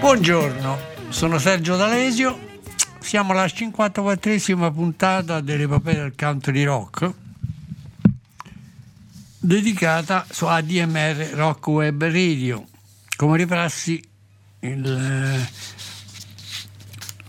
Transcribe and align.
Buongiorno, 0.00 0.78
sono 1.08 1.38
Sergio 1.38 1.76
D'Alesio. 1.76 2.38
Siamo 3.00 3.32
alla 3.32 3.46
54esima 3.46 4.72
puntata 4.72 5.40
dell'epopea 5.40 6.02
del 6.02 6.14
country 6.16 6.64
rock 6.64 7.10
dedicata 9.38 10.26
su 10.30 10.44
ADMR 10.46 11.30
Rock 11.34 11.66
Web 11.68 12.04
Radio. 12.04 12.66
Come 13.16 13.36
riprassi, 13.38 14.02
il, 14.60 14.86
eh, 14.86 15.48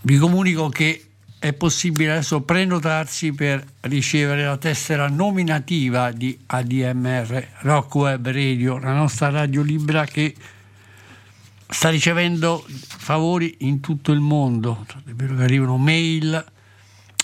vi 0.02 0.18
comunico 0.18 0.68
che 0.68 1.08
è 1.38 1.52
possibile 1.52 2.12
adesso 2.12 2.42
prenotarsi 2.42 3.32
per 3.32 3.64
ricevere 3.82 4.44
la 4.44 4.56
tessera 4.56 5.08
nominativa 5.08 6.10
di 6.10 6.36
ADMR 6.46 7.46
Rock 7.60 7.94
Web 7.94 8.26
Radio, 8.26 8.78
la 8.78 8.92
nostra 8.92 9.30
radio 9.30 9.62
libera 9.62 10.04
che 10.04 10.34
sta 11.70 11.90
ricevendo 11.90 12.64
favori 12.66 13.56
in 13.60 13.80
tutto 13.80 14.12
il 14.12 14.20
mondo. 14.20 14.86
È 15.04 15.10
vero 15.12 15.36
che 15.36 15.42
arrivano 15.42 15.76
mail, 15.76 16.42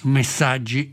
messaggi 0.03 0.93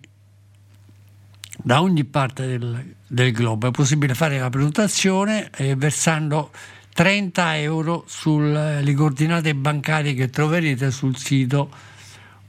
da 1.63 1.81
ogni 1.81 2.05
parte 2.05 2.47
del, 2.47 2.95
del 3.05 3.31
globo. 3.31 3.67
È 3.67 3.71
possibile 3.71 4.15
fare 4.15 4.39
la 4.39 4.49
prenotazione 4.49 5.49
eh, 5.55 5.75
versando 5.75 6.51
30 6.93 7.57
euro 7.57 8.05
sulle 8.07 8.93
coordinate 8.93 9.53
bancarie 9.53 10.13
che 10.13 10.29
troverete 10.29 10.89
sul 10.91 11.17
sito 11.17 11.69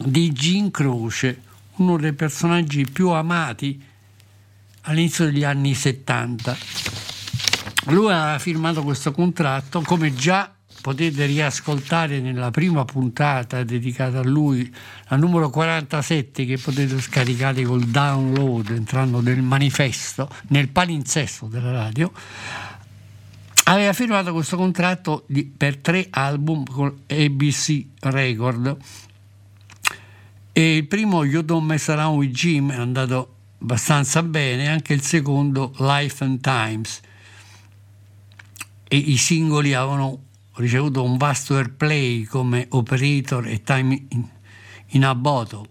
di 0.04 0.32
Gene 0.32 0.70
Croce, 0.70 1.42
uno 1.76 1.98
dei 1.98 2.14
personaggi 2.14 2.86
più 2.90 3.10
amati 3.10 3.82
all'inizio 4.82 5.26
degli 5.26 5.44
anni 5.44 5.74
70. 5.74 6.56
Lui 7.86 8.10
aveva 8.10 8.38
firmato 8.38 8.82
questo 8.82 9.12
contratto, 9.12 9.82
come 9.82 10.14
già 10.14 10.52
potete 10.80 11.26
riascoltare 11.26 12.20
nella 12.20 12.50
prima 12.50 12.86
puntata 12.86 13.62
dedicata 13.62 14.20
a 14.20 14.24
lui, 14.24 14.74
la 15.08 15.16
numero 15.16 15.50
47 15.50 16.46
che 16.46 16.56
potete 16.56 16.98
scaricare 16.98 17.62
col 17.62 17.84
download 17.84 18.70
entrando 18.70 19.20
nel 19.20 19.42
manifesto, 19.42 20.30
nel 20.48 20.68
palinsesto 20.68 21.46
della 21.46 21.72
radio, 21.72 22.10
aveva 23.64 23.92
firmato 23.92 24.32
questo 24.32 24.56
contratto 24.56 25.24
di- 25.26 25.44
per 25.44 25.76
tre 25.76 26.06
album 26.10 26.64
con 26.64 27.02
ABC 27.06 27.84
Record 28.00 28.78
e 30.52 30.76
il 30.76 30.86
primo 30.86 31.22
Mess 31.60 31.88
Around 31.88 32.18
with 32.18 32.32
Jim 32.32 32.72
è 32.72 32.76
andato 32.76 33.34
abbastanza 33.60 34.22
bene, 34.22 34.68
anche 34.68 34.92
il 34.92 35.02
secondo 35.02 35.72
Life 35.78 36.24
and 36.24 36.40
Times 36.40 37.00
e 38.92 38.96
i 38.96 39.16
singoli 39.16 39.74
avevano 39.74 40.24
ricevuto 40.54 41.04
un 41.04 41.16
vasto 41.16 41.56
airplay 41.56 42.24
come 42.24 42.66
Operator 42.70 43.46
e 43.46 43.62
Time 43.62 44.02
in, 44.08 44.28
in 44.88 45.04
a 45.04 45.14
Bottle. 45.14 45.68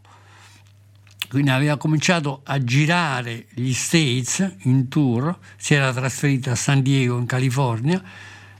Quindi 1.27 1.51
aveva 1.51 1.77
cominciato 1.77 2.41
a 2.45 2.63
girare 2.63 3.45
gli 3.53 3.73
States 3.73 4.55
in 4.61 4.87
tour, 4.87 5.37
si 5.57 5.73
era 5.73 5.93
trasferito 5.93 6.49
a 6.49 6.55
San 6.55 6.81
Diego 6.81 7.17
in 7.17 7.25
California, 7.25 8.01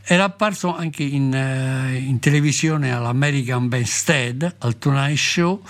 era 0.03 0.25
apparso 0.25 0.75
anche 0.75 1.03
in, 1.03 1.34
eh, 1.34 1.96
in 1.96 2.19
televisione 2.19 2.91
all'American 2.91 3.69
Bandstand, 3.69 4.56
al 4.59 4.78
Tonight 4.78 5.18
Show 5.18 5.62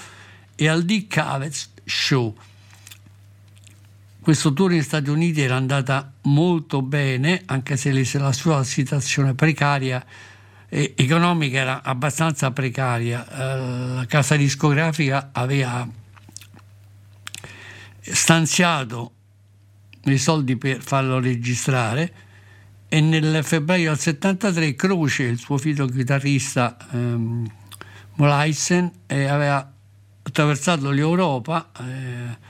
e 0.61 0.67
al 0.67 0.83
Dick 0.83 1.07
Cavett 1.07 1.69
Show. 1.85 2.35
Questo 4.19 4.51
tour 4.51 4.71
negli 4.71 4.81
Stati 4.81 5.09
Uniti 5.09 5.39
era 5.39 5.55
andata 5.55 6.11
molto 6.23 6.81
bene, 6.81 7.43
anche 7.45 7.77
se 7.77 7.93
la 8.17 8.33
sua 8.33 8.65
situazione 8.65 9.33
precaria 9.35 10.05
e 10.67 10.95
economica 10.97 11.59
era 11.59 11.81
abbastanza 11.81 12.51
precaria. 12.51 13.25
Eh, 13.25 13.93
la 13.95 14.05
casa 14.05 14.35
discografica 14.35 15.29
aveva 15.31 15.87
stanziato 18.01 19.13
i 20.03 20.17
soldi 20.17 20.57
per 20.57 20.81
farlo 20.81 21.21
registrare 21.21 22.13
e 22.89 22.99
nel 22.99 23.45
febbraio 23.45 23.91
del 23.91 23.99
73 23.99 24.75
Croce, 24.75 25.23
il 25.23 25.39
suo 25.39 25.57
figlio 25.57 25.85
chitarrista 25.87 26.75
ehm, 26.91 27.49
Molaisen, 28.15 28.91
eh, 29.07 29.25
aveva 29.25 29.77
attraversato 30.29 30.89
l'Europa 30.89 31.69
eh, 31.79 32.47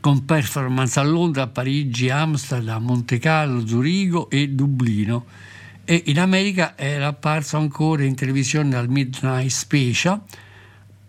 con 0.00 0.24
performance 0.24 1.00
a 1.00 1.02
Londra, 1.02 1.46
Parigi, 1.46 2.10
Amsterdam, 2.10 2.84
Monte 2.84 3.18
Carlo, 3.18 3.66
Zurigo 3.66 4.28
e 4.28 4.48
Dublino 4.48 5.24
e 5.84 6.02
in 6.06 6.20
America 6.20 6.76
era 6.76 7.06
apparso 7.06 7.56
ancora 7.56 8.04
in 8.04 8.14
televisione 8.14 8.76
al 8.76 8.90
Midnight 8.90 9.48
Special, 9.48 10.20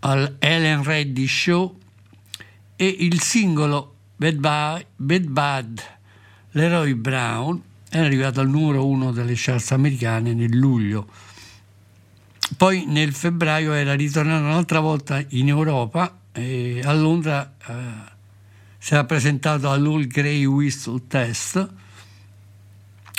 al 0.00 0.36
Ellen 0.38 0.82
Reddy 0.82 1.26
Show 1.26 1.78
e 2.76 2.86
il 2.86 3.20
singolo 3.20 3.96
Bad, 4.16 4.36
Ba- 4.36 4.82
Bad 4.96 5.26
Bad 5.26 5.82
Leroy 6.52 6.94
Brown 6.94 7.60
è 7.90 7.98
arrivato 7.98 8.40
al 8.40 8.48
numero 8.48 8.86
uno 8.86 9.12
delle 9.12 9.34
charts 9.36 9.72
americane 9.72 10.32
nel 10.32 10.56
luglio. 10.56 11.08
Poi 12.60 12.84
nel 12.84 13.14
febbraio 13.14 13.72
era 13.72 13.94
ritornato 13.94 14.44
un'altra 14.44 14.80
volta 14.80 15.24
in 15.28 15.48
Europa 15.48 16.14
e 16.30 16.82
a 16.84 16.92
Londra 16.92 17.54
eh, 17.66 17.72
si 18.76 18.92
era 18.92 19.04
presentato 19.04 19.70
all'All 19.70 20.06
Grey 20.06 20.44
Whistle 20.44 21.06
Test 21.06 21.70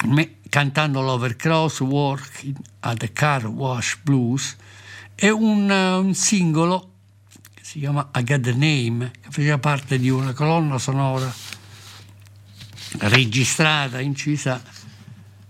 me- 0.05 0.35
cantando 0.47 1.01
l'Overcross 1.01 1.79
Work 1.79 2.51
at 2.81 2.99
the 2.99 3.11
Car 3.13 3.47
Wash 3.47 3.97
Blues 4.03 4.55
e 5.15 5.31
un, 5.31 5.67
un 5.71 6.13
singolo 6.13 6.91
che 7.51 7.63
si 7.63 7.79
chiama 7.79 8.11
I 8.13 8.23
Got 8.23 8.41
the 8.41 8.53
Name 8.53 9.09
che 9.09 9.31
faceva 9.31 9.57
parte 9.57 9.97
di 9.97 10.11
una 10.11 10.33
colonna 10.33 10.77
sonora 10.77 11.33
registrata, 12.99 13.99
incisa 13.99 14.61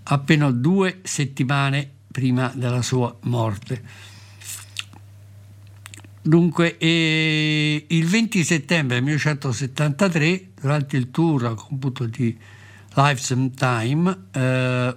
appena 0.04 0.50
due 0.50 1.02
settimane 1.04 2.00
prima 2.12 2.52
della 2.56 2.82
sua 2.82 3.16
morte. 3.22 4.10
Dunque, 6.24 6.78
eh, 6.78 7.86
il 7.88 8.06
20 8.06 8.44
settembre 8.44 9.02
1973, 9.02 10.50
durante 10.62 10.96
il 10.98 11.10
tour 11.10 11.46
a 11.46 11.54
computo 11.56 12.06
di 12.06 12.38
Lives 12.94 13.32
and 13.32 13.56
Time, 13.56 14.26
eh, 14.32 14.96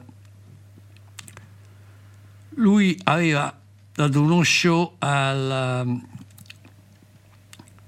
lui 2.56 2.98
aveva 3.04 3.58
dato 3.94 4.20
uno 4.20 4.42
show 4.42 4.96
al, 4.98 6.00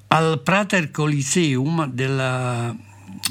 al 0.06 0.40
Prater 0.42 0.90
Coliseum 0.90 1.90
della 1.92 2.74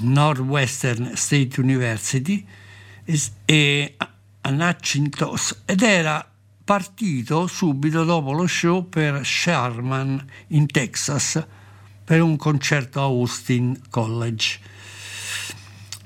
Northwestern 0.02 1.16
State 1.16 1.60
University 1.60 2.46
e, 3.06 3.20
e 3.46 3.96
a 4.46 4.52
Natchintos 4.52 5.64
ed 5.66 5.82
era 5.82 6.24
partito 6.64 7.48
subito 7.48 8.04
dopo 8.04 8.32
lo 8.32 8.46
show 8.46 8.88
per 8.88 9.26
Sherman 9.26 10.24
in 10.48 10.68
Texas 10.68 11.44
per 12.04 12.22
un 12.22 12.38
concerto 12.38 13.02
a 13.02 13.06
Austin 13.06 13.80
College. 13.90 14.60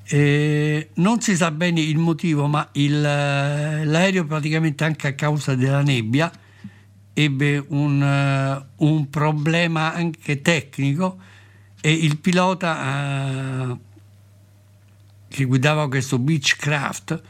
E 0.06 0.90
non 0.96 1.20
si 1.20 1.36
sa 1.36 1.52
bene 1.52 1.82
il 1.82 1.98
motivo, 1.98 2.48
ma 2.48 2.68
il, 2.74 3.02
l'aereo 3.02 4.26
praticamente 4.26 4.86
anche 4.86 5.08
a 5.08 5.14
causa 5.14 5.56
della 5.56 5.82
nebbia 5.82 6.32
ebbe 7.14 7.64
un, 7.68 8.66
un 8.78 9.10
problema 9.10 9.94
anche 9.94 10.42
tecnico 10.42 11.18
e 11.82 11.92
il 11.92 12.18
pilota 12.18 13.68
uh, 13.68 13.80
che 15.28 15.44
guidava 15.44 15.90
questo 15.90 16.18
Beechcraft 16.18 17.22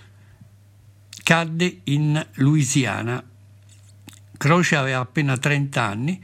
cadde 1.29 1.81
in 1.83 2.27
Louisiana. 2.37 3.23
Croce 4.35 4.75
aveva 4.75 5.01
appena 5.01 5.37
30 5.37 5.83
anni 5.83 6.23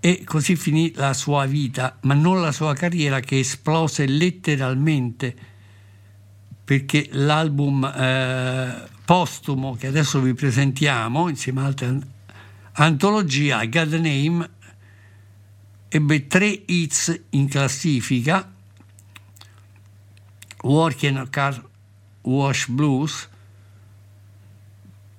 e 0.00 0.24
così 0.24 0.56
finì 0.56 0.92
la 0.96 1.12
sua 1.12 1.46
vita, 1.46 1.96
ma 2.00 2.14
non 2.14 2.40
la 2.40 2.50
sua 2.50 2.74
carriera 2.74 3.20
che 3.20 3.38
esplose 3.38 4.04
letteralmente 4.06 5.36
perché 6.64 7.08
l'album 7.12 7.84
eh, 7.84 8.88
postumo 9.04 9.76
che 9.76 9.86
adesso 9.86 10.20
vi 10.20 10.34
presentiamo 10.34 11.28
insieme 11.28 11.60
a 11.60 11.66
altre 11.66 12.00
antologie, 12.72 13.52
a 13.52 13.62
Name, 13.62 14.50
ebbe 15.86 16.26
tre 16.26 16.48
hits 16.48 17.26
in 17.30 17.48
classifica, 17.48 18.52
Working 20.62 21.30
Car 21.30 21.64
Wash 22.22 22.66
Blues, 22.66 23.28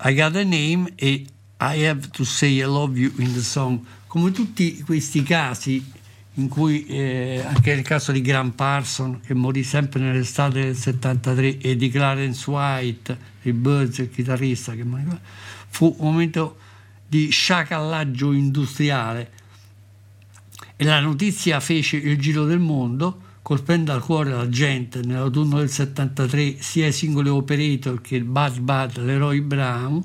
I 0.01 0.13
Got 0.13 0.37
a 0.37 0.43
Name 0.43 0.93
e 0.95 1.25
I 1.59 1.85
Have 1.85 2.07
to 2.11 2.23
Say 2.23 2.61
I 2.61 2.63
Love 2.63 2.97
You 2.97 3.11
in 3.17 3.33
the 3.33 3.41
Song. 3.41 3.85
Come 4.07 4.31
tutti 4.31 4.81
questi 4.81 5.23
casi 5.23 5.83
in 6.35 6.47
cui 6.47 6.85
eh, 6.85 7.43
anche 7.45 7.75
nel 7.75 7.83
caso 7.83 8.13
di 8.13 8.21
Grant 8.21 8.55
Parson 8.55 9.19
che 9.19 9.33
morì 9.33 9.61
sempre 9.65 9.99
nell'estate 9.99 10.61
del 10.61 10.75
73 10.75 11.57
e 11.57 11.75
di 11.75 11.89
Clarence 11.89 12.49
White 12.49 13.17
il 13.41 13.53
Birds, 13.53 13.97
il 13.97 14.09
chitarrista 14.09 14.73
che 14.73 14.85
morì, 14.85 15.03
fu 15.67 15.93
un 15.99 16.11
momento 16.11 16.57
di 17.05 17.29
sciacallaggio 17.29 18.31
industriale. 18.31 19.31
E 20.77 20.85
la 20.85 21.01
notizia 21.01 21.59
fece 21.59 21.97
il 21.97 22.17
giro 22.17 22.45
del 22.45 22.59
mondo 22.59 23.27
colpendo 23.41 23.91
al 23.93 24.01
cuore 24.01 24.31
la 24.31 24.49
gente 24.49 25.01
nell'autunno 25.01 25.59
del 25.59 25.69
73 25.69 26.57
sia 26.59 26.87
i 26.87 26.91
singoli 26.91 27.29
operator 27.29 28.01
che 28.01 28.15
il 28.15 28.23
Bud 28.23 28.59
Bud 28.59 28.97
Leroy 28.97 29.41
Brown 29.41 30.03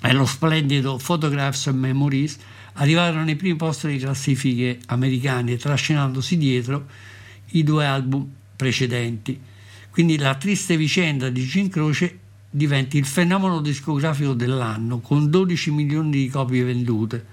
e 0.00 0.12
lo 0.12 0.26
splendido 0.26 1.00
Photographs 1.02 1.66
and 1.68 1.78
Memories 1.78 2.38
arrivarono 2.74 3.24
nei 3.24 3.36
primi 3.36 3.56
posti 3.56 3.86
delle 3.86 3.98
classifiche 4.00 4.80
americane, 4.86 5.56
trascinandosi 5.56 6.36
dietro 6.36 6.86
i 7.50 7.62
due 7.62 7.86
album 7.86 8.28
precedenti. 8.56 9.40
Quindi 9.90 10.18
la 10.18 10.34
triste 10.34 10.76
vicenda 10.76 11.30
di 11.30 11.44
Jim 11.44 11.68
Croce 11.68 12.18
diventa 12.50 12.96
il 12.96 13.06
fenomeno 13.06 13.60
discografico 13.60 14.32
dell'anno, 14.32 15.00
con 15.00 15.30
12 15.30 15.70
milioni 15.70 16.10
di 16.10 16.28
copie 16.28 16.64
vendute. 16.64 17.32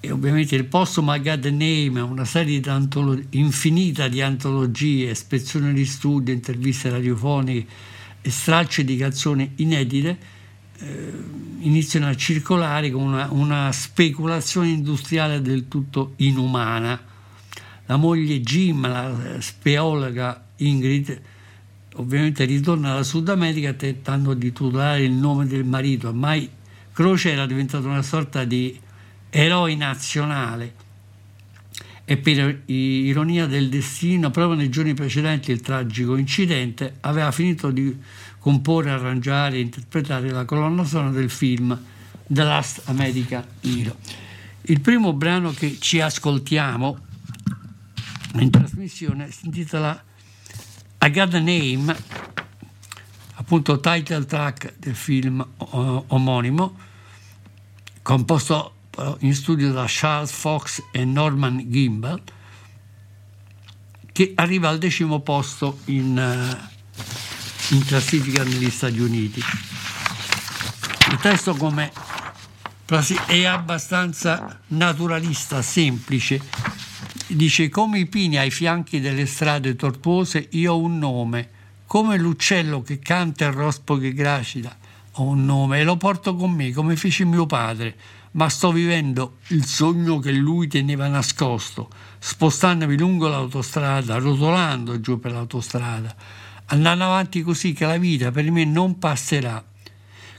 E 0.00 0.12
ovviamente 0.12 0.54
il 0.54 0.64
posto 0.64 1.02
My 1.02 1.20
God 1.20 1.44
Name, 1.46 2.00
una 2.00 2.24
serie 2.24 2.60
di 2.60 2.68
antolo- 2.68 3.20
infinita 3.30 4.06
di 4.06 4.22
antologie, 4.22 5.10
ispezioni 5.10 5.72
di 5.72 5.84
studio, 5.84 6.32
interviste 6.32 6.88
radiofoniche 6.88 7.66
e 8.20 8.30
stralci 8.30 8.84
di 8.84 8.96
canzoni 8.96 9.54
inedite, 9.56 10.18
eh, 10.78 11.12
iniziano 11.60 12.06
a 12.06 12.14
circolare 12.14 12.92
con 12.92 13.02
una, 13.02 13.28
una, 13.32 13.72
speculazione 13.72 14.68
industriale 14.68 15.42
del 15.42 15.66
tutto 15.66 16.12
inumana. 16.16 17.00
La 17.86 17.96
moglie 17.96 18.40
Jim, 18.40 18.82
la 18.82 19.40
speologa 19.40 20.44
Ingrid, 20.56 21.20
ovviamente 21.94 22.44
ritorna 22.44 22.94
dal 22.94 23.04
Sud 23.04 23.28
America 23.30 23.72
tentando 23.72 24.34
di 24.34 24.52
tutelare 24.52 25.02
il 25.02 25.10
nome 25.10 25.46
del 25.46 25.64
marito. 25.64 26.08
Ormai 26.08 26.48
Croce 26.92 27.32
era 27.32 27.46
diventato 27.46 27.86
una 27.86 28.02
sorta 28.02 28.44
di 28.44 28.78
eroe 29.30 29.74
nazionale 29.74 30.86
e 32.04 32.16
per 32.16 32.62
ironia 32.66 33.46
del 33.46 33.68
destino, 33.68 34.30
proprio 34.30 34.56
nei 34.56 34.70
giorni 34.70 34.94
precedenti 34.94 35.50
il 35.52 35.60
tragico 35.60 36.16
incidente, 36.16 36.96
aveva 37.00 37.30
finito 37.32 37.70
di 37.70 37.94
comporre, 38.38 38.90
arrangiare 38.90 39.56
e 39.56 39.60
interpretare 39.60 40.30
la 40.30 40.46
colonna 40.46 40.84
sonora 40.84 41.10
del 41.10 41.28
film 41.28 41.78
The 42.26 42.42
Last 42.42 42.82
American 42.86 43.44
Hero. 43.60 43.96
Il 44.62 44.80
primo 44.80 45.12
brano 45.12 45.50
che 45.52 45.76
ci 45.78 46.00
ascoltiamo 46.00 46.98
in 48.36 48.50
trasmissione 48.50 49.30
si 49.30 49.44
intitola 49.44 50.02
I 51.00 51.10
Got 51.10 51.34
a 51.34 51.38
Name, 51.40 51.96
appunto 53.34 53.80
title 53.80 54.24
track 54.24 54.78
del 54.78 54.94
film 54.94 55.46
uh, 55.56 56.04
omonimo, 56.06 56.74
composto 58.00 58.72
in 59.20 59.34
studio 59.34 59.72
da 59.72 59.84
Charles 59.86 60.32
Fox 60.32 60.82
e 60.90 61.04
Norman 61.04 61.64
Gimbel, 61.66 62.20
che 64.12 64.32
arriva 64.34 64.68
al 64.68 64.78
decimo 64.78 65.20
posto 65.20 65.78
in, 65.86 66.16
uh, 66.16 67.74
in 67.74 67.84
classifica 67.84 68.42
negli 68.42 68.70
Stati 68.70 68.98
Uniti. 68.98 69.40
Il 71.10 71.18
testo 71.20 71.54
come 71.54 71.92
è 73.26 73.44
abbastanza 73.44 74.60
naturalista, 74.68 75.62
semplice. 75.62 76.40
Dice 77.28 77.68
come 77.68 77.98
i 77.98 78.06
pini 78.06 78.38
ai 78.38 78.50
fianchi 78.50 79.00
delle 79.00 79.26
strade 79.26 79.76
tortuose 79.76 80.48
io 80.52 80.72
ho 80.72 80.78
un 80.78 80.98
nome, 80.98 81.50
come 81.86 82.16
l'uccello 82.16 82.82
che 82.82 82.98
canta 82.98 83.46
il 83.46 83.52
rospo 83.52 83.98
che 83.98 84.14
gracita 84.14 84.76
ho 85.12 85.24
un 85.24 85.44
nome 85.44 85.80
e 85.80 85.84
lo 85.84 85.96
porto 85.96 86.34
con 86.34 86.52
me 86.52 86.72
come 86.72 86.96
fece 86.96 87.24
mio 87.24 87.46
padre, 87.46 87.96
ma 88.32 88.48
sto 88.48 88.72
vivendo 88.72 89.38
il 89.48 89.64
sogno 89.64 90.18
che 90.18 90.32
lui 90.32 90.68
teneva 90.68 91.08
nascosto, 91.08 91.88
spostandomi 92.18 92.98
lungo 92.98 93.28
l'autostrada, 93.28 94.18
rotolando 94.18 95.00
giù 95.00 95.18
per 95.18 95.32
l'autostrada, 95.32 96.14
andando 96.66 97.04
avanti 97.04 97.42
così 97.42 97.72
che 97.72 97.86
la 97.86 97.98
vita 97.98 98.30
per 98.30 98.50
me 98.50 98.64
non 98.64 98.98
passerà 98.98 99.64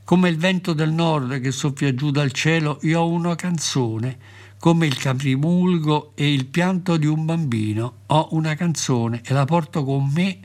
come 0.09 0.29
il 0.29 0.37
vento 0.37 0.73
del 0.73 0.91
nord 0.91 1.39
che 1.39 1.51
soffia 1.51 1.93
giù 1.93 2.09
dal 2.09 2.31
cielo, 2.31 2.79
io 2.81 3.01
ho 3.01 3.09
una 3.09 3.35
canzone, 3.35 4.17
come 4.57 4.87
il 4.87 4.97
caprimulgo 4.97 6.13
e 6.15 6.33
il 6.33 6.47
pianto 6.47 6.97
di 6.97 7.05
un 7.05 7.25
bambino. 7.25 7.97
Ho 8.07 8.29
una 8.31 8.55
canzone 8.55 9.21
e 9.23 9.33
la 9.35 9.45
porto 9.45 9.83
con 9.83 10.11
me 10.11 10.39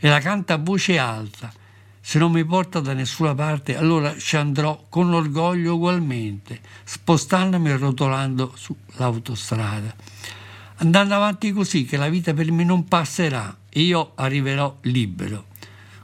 e 0.00 0.08
la 0.08 0.18
canta 0.18 0.54
a 0.54 0.58
voce 0.58 0.98
alta. 0.98 1.52
Se 2.06 2.18
non 2.18 2.32
mi 2.32 2.44
porta 2.44 2.80
da 2.80 2.92
nessuna 2.92 3.34
parte, 3.34 3.78
allora 3.78 4.14
ci 4.18 4.36
andrò 4.36 4.84
con 4.90 5.14
orgoglio 5.14 5.76
ugualmente, 5.76 6.60
spostandomi 6.84 7.70
e 7.70 7.76
rotolando 7.78 8.52
sull'autostrada. 8.54 9.96
Andando 10.76 11.14
avanti 11.14 11.50
così 11.52 11.86
che 11.86 11.96
la 11.96 12.10
vita 12.10 12.34
per 12.34 12.52
me 12.52 12.62
non 12.62 12.84
passerà 12.84 13.56
e 13.70 13.80
io 13.80 14.12
arriverò 14.16 14.76
libero. 14.82 15.46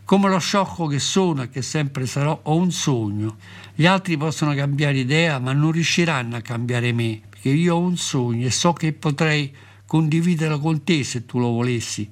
Come 0.06 0.30
lo 0.30 0.38
sciocco 0.38 0.86
che 0.86 0.98
sono 0.98 1.42
e 1.42 1.50
che 1.50 1.60
sempre 1.60 2.06
sarò, 2.06 2.40
ho 2.44 2.56
un 2.56 2.72
sogno. 2.72 3.36
Gli 3.74 3.84
altri 3.84 4.16
possono 4.16 4.54
cambiare 4.54 5.00
idea, 5.00 5.38
ma 5.38 5.52
non 5.52 5.70
riusciranno 5.70 6.34
a 6.34 6.40
cambiare 6.40 6.92
me, 6.94 7.20
perché 7.28 7.50
io 7.50 7.74
ho 7.74 7.78
un 7.78 7.98
sogno 7.98 8.46
e 8.46 8.50
so 8.50 8.72
che 8.72 8.94
potrei 8.94 9.54
condividerlo 9.84 10.60
con 10.60 10.82
te 10.82 11.04
se 11.04 11.26
tu 11.26 11.38
lo 11.38 11.48
volessi. 11.48 12.08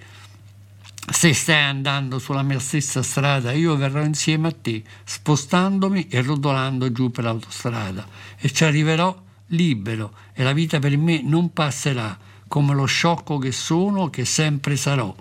Se 1.11 1.33
stai 1.33 1.63
andando 1.63 2.19
sulla 2.19 2.43
mia 2.43 2.59
stessa 2.59 3.03
strada, 3.03 3.53
io 3.53 3.77
verrò 3.77 4.05
insieme 4.05 4.49
a 4.49 4.53
te, 4.53 4.83
spostandomi 5.05 6.07
e 6.09 6.21
rotolando 6.23 6.93
giù 6.93 7.11
per 7.11 7.25
l'autostrada, 7.25 8.07
e 8.39 8.53
ci 8.53 8.65
arriverò 8.65 9.21
libero, 9.49 10.13
e 10.35 10.43
la 10.43 10.53
vita 10.53 10.79
per 10.79 10.97
me 10.99 11.23
non 11.23 11.53
passerà, 11.53 12.17
come 12.47 12.75
lo 12.75 12.85
sciocco 12.85 13.39
che 13.39 13.53
sono, 13.53 14.11
che 14.11 14.25
sempre 14.25 14.77
sarò. 14.77 15.15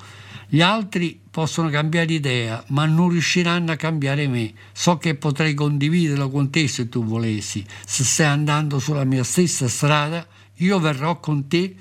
Gli 0.49 0.61
altri 0.61 1.19
possono 1.29 1.69
cambiare 1.69 2.13
idea, 2.13 2.63
ma 2.67 2.85
non 2.85 3.09
riusciranno 3.09 3.71
a 3.71 3.75
cambiare 3.75 4.27
me. 4.27 4.53
So 4.71 4.97
che 4.97 5.15
potrei 5.15 5.53
condividerlo 5.53 6.29
con 6.29 6.49
te 6.49 6.67
se 6.67 6.89
tu 6.89 7.03
volessi. 7.03 7.65
Se 7.85 8.03
stai 8.03 8.27
andando 8.27 8.79
sulla 8.79 9.03
mia 9.03 9.23
stessa 9.23 9.67
strada, 9.67 10.25
io 10.55 10.79
verrò 10.79 11.19
con 11.19 11.47
te, 11.47 11.75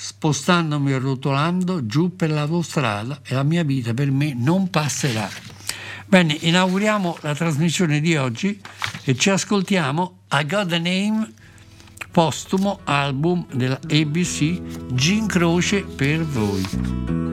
spostandomi 0.00 0.92
e 0.92 0.98
rotolando 0.98 1.84
giù 1.84 2.14
per 2.14 2.30
l'autostrada 2.30 3.20
e 3.24 3.34
la 3.34 3.42
mia 3.42 3.64
vita 3.64 3.92
per 3.92 4.12
me 4.12 4.32
non 4.32 4.70
passerà. 4.70 5.28
Bene, 6.06 6.36
inauguriamo 6.38 7.18
la 7.22 7.34
trasmissione 7.34 8.00
di 8.00 8.14
oggi 8.14 8.60
e 9.02 9.16
ci 9.16 9.28
ascoltiamo 9.28 10.18
I 10.30 10.46
Got 10.46 10.68
the 10.68 10.78
Name 10.78 11.32
postumo 12.12 12.78
album 12.84 13.44
della 13.52 13.78
ABC 13.90 14.94
Gin 14.94 15.26
Croce 15.26 15.82
per 15.82 16.24
voi. 16.24 16.62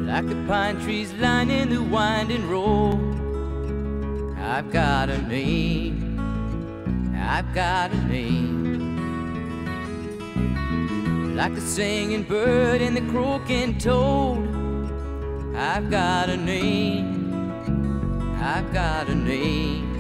Like 0.06 0.28
the 0.28 0.36
pine 0.48 0.80
trees 0.82 1.14
lining 1.20 1.70
the 1.70 1.78
winding 1.78 2.50
road. 2.50 3.00
I've 4.38 4.72
got 4.72 5.10
a 5.10 5.22
name. 5.28 6.20
I've 7.16 7.54
got 7.54 7.92
a 7.92 7.98
name. 8.08 8.65
Like 11.36 11.54
the 11.54 11.60
singing 11.60 12.24
bird 12.24 12.82
and 12.82 12.96
the 12.96 13.02
croaking 13.12 13.78
toad. 13.78 14.48
I've 15.54 15.92
got 15.92 16.30
a 16.30 16.38
name. 16.38 17.44
I've 18.42 18.72
got 18.72 19.10
a 19.10 19.16
name. 19.16 19.92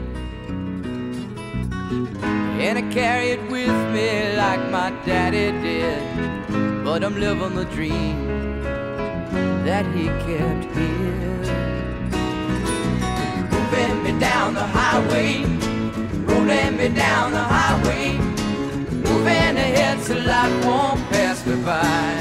And 2.61 2.77
I 2.77 2.81
carry 2.93 3.31
it 3.31 3.41
with 3.51 3.75
me 3.93 4.37
like 4.37 4.61
my 4.71 4.91
daddy 5.05 5.51
did. 5.61 6.01
But 6.85 7.03
I'm 7.03 7.19
living 7.19 7.55
the 7.55 7.65
dream 7.65 8.61
that 9.65 9.85
he 9.93 10.05
kept 10.05 10.63
here. 10.73 11.43
Moving 13.51 14.03
me 14.05 14.19
down 14.21 14.53
the 14.53 14.65
highway, 14.65 15.43
rolling 16.27 16.77
me 16.77 16.87
down 16.95 17.33
the 17.33 17.43
highway, 17.43 18.34
moving 18.95 19.55
ahead 19.65 20.01
so 20.01 20.15
life 20.15 20.65
won't 20.65 20.99
pass 21.09 21.45
me 21.45 21.55
by. 21.63 22.13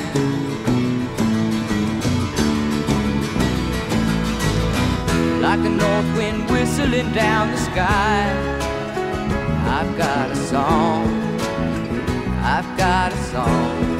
Like 5.40 5.60
a 5.60 5.72
north 5.82 6.16
wind 6.16 6.50
whistling 6.50 7.12
down 7.12 7.50
the 7.50 7.58
sky, 7.58 8.20
I've 9.76 9.96
got 9.96 10.30
a 10.30 10.36
song. 10.36 11.24
I've 12.42 12.76
got 12.76 13.12
a 13.12 13.16
song 13.32 13.94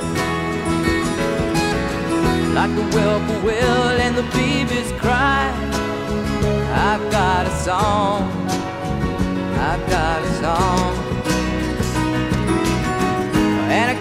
like 2.55 2.77
the 2.77 2.85
whippoorwill 2.85 4.01
and 4.05 4.17
the 4.17 4.23
baby's 4.31 4.93
cry. 5.01 5.51
I've 6.73 7.11
got 7.11 7.47
a 7.47 7.51
song, 7.51 8.31
I've 9.59 9.85
got 9.91 10.23
a 10.23 10.33
song, 10.41 11.14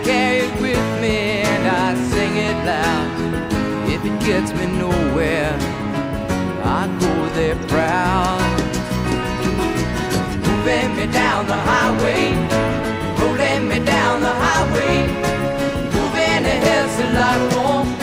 carry 0.03 0.39
it 0.39 0.61
with 0.61 1.01
me 1.01 1.17
and 1.51 1.63
I 1.67 1.95
sing 2.11 2.35
it 2.35 2.57
loud. 2.65 3.07
If 3.89 4.03
it 4.05 4.19
gets 4.25 4.51
me 4.53 4.65
nowhere, 4.77 5.55
I 6.63 6.87
go 6.99 7.13
there 7.37 7.55
proud. 7.67 8.41
Moving 10.47 10.95
me 10.97 11.05
down 11.11 11.47
the 11.47 11.59
highway, 11.71 12.23
rolling 13.19 13.67
me 13.67 13.79
down 13.85 14.21
the 14.21 14.33
highway, 14.45 14.95
moving 15.95 16.43
ahead 16.53 16.89
so 16.95 17.03
life 17.19 17.55
won't 17.55 17.99
pass 17.99 18.02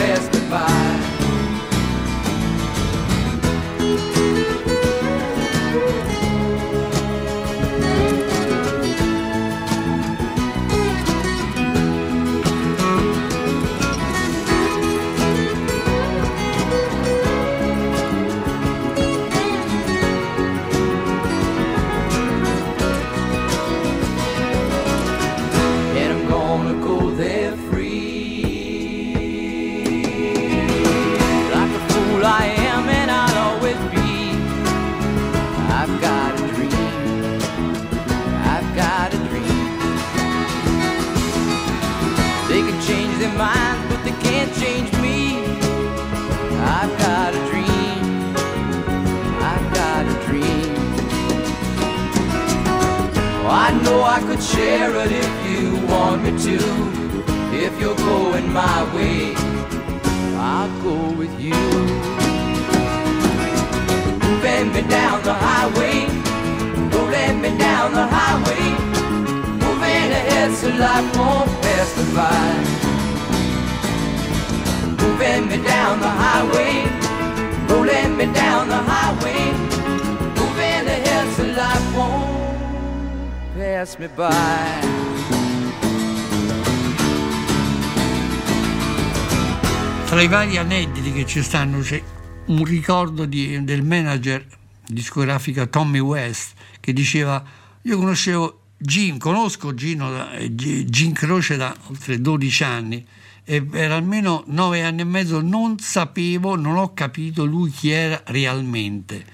aneddoti 90.60 91.12
che 91.12 91.24
ci 91.24 91.42
stanno 91.42 91.80
c'è 91.80 92.02
un 92.46 92.64
ricordo 92.64 93.24
di- 93.24 93.64
del 93.64 93.82
manager 93.82 94.46
discografica 94.86 95.64
Tommy 95.66 96.00
West 96.00 96.52
che 96.80 96.92
diceva 96.92 97.42
io 97.82 97.96
conoscevo 97.96 98.60
Gin, 98.76 99.16
conosco 99.18 99.72
Gino 99.72 100.30
eh, 100.32 100.54
Gin 100.54 101.12
Croce 101.12 101.56
da 101.56 101.74
oltre 101.86 102.20
12 102.20 102.62
anni 102.62 103.06
e 103.42 103.62
per 103.62 103.90
almeno 103.90 104.44
9 104.48 104.82
anni 104.82 105.00
e 105.00 105.04
mezzo 105.04 105.40
non 105.40 105.78
sapevo, 105.78 106.56
non 106.56 106.76
ho 106.76 106.92
capito 106.92 107.44
lui 107.44 107.70
chi 107.70 107.90
era 107.90 108.22
realmente. 108.26 109.24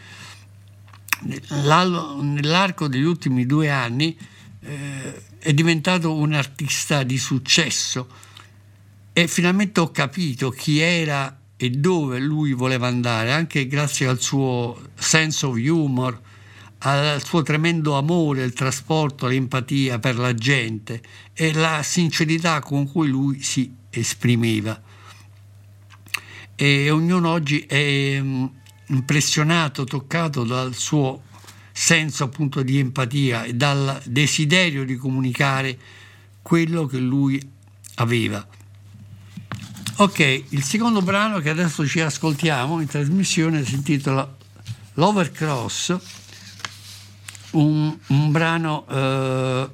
Nell'arco 1.23 2.87
degli 2.87 3.02
ultimi 3.02 3.47
due 3.47 3.68
anni 3.68 4.16
eh, 4.61 5.23
è 5.38 5.52
diventato 5.52 6.14
un 6.14 6.35
artista 6.35 7.02
di 7.02 7.18
successo 7.18 8.25
e 9.18 9.28
finalmente 9.28 9.80
ho 9.80 9.90
capito 9.90 10.50
chi 10.50 10.78
era 10.78 11.40
e 11.56 11.70
dove 11.70 12.18
lui 12.18 12.52
voleva 12.52 12.87
andare, 12.87 13.32
anche 13.32 13.66
grazie 13.66 14.06
al 14.06 14.20
suo 14.20 14.78
sense 14.94 15.46
of 15.46 15.56
humor, 15.56 16.20
al 16.80 17.25
suo 17.25 17.40
tremendo 17.40 17.96
amore, 17.96 18.44
il 18.44 18.52
trasporto, 18.52 19.26
l'empatia 19.26 19.99
per 19.99 20.18
la 20.18 20.35
gente 20.35 21.00
e 21.32 21.54
la 21.54 21.82
sincerità 21.82 22.61
con 22.61 22.92
cui 22.92 23.08
lui 23.08 23.40
si 23.40 23.75
esprimeva. 23.88 24.78
E 26.54 26.90
ognuno 26.90 27.30
oggi 27.30 27.61
è 27.61 28.20
mm, 28.20 28.44
impressionato, 28.88 29.85
toccato 29.85 30.44
dal 30.44 30.75
suo 30.75 31.23
senso 31.73 32.25
appunto 32.25 32.62
di 32.62 32.78
empatia 32.78 33.44
e 33.44 33.54
dal 33.54 33.99
desiderio 34.04 34.85
di 34.85 34.96
comunicare 34.96 35.78
quello 36.42 36.85
che 36.85 36.99
lui 36.99 37.40
aveva. 37.94 38.46
Ok, 39.99 40.45
il 40.50 40.62
secondo 40.62 41.00
brano 41.00 41.38
che 41.38 41.49
adesso 41.49 41.87
ci 41.87 42.00
ascoltiamo 42.00 42.83
in 42.83 42.87
trasmissione 42.87 43.65
si 43.65 43.76
intitola 43.76 44.31
L'Overcross, 44.93 45.97
un, 47.53 47.97
un 48.09 48.31
brano 48.31 48.87
eh, 48.91 49.71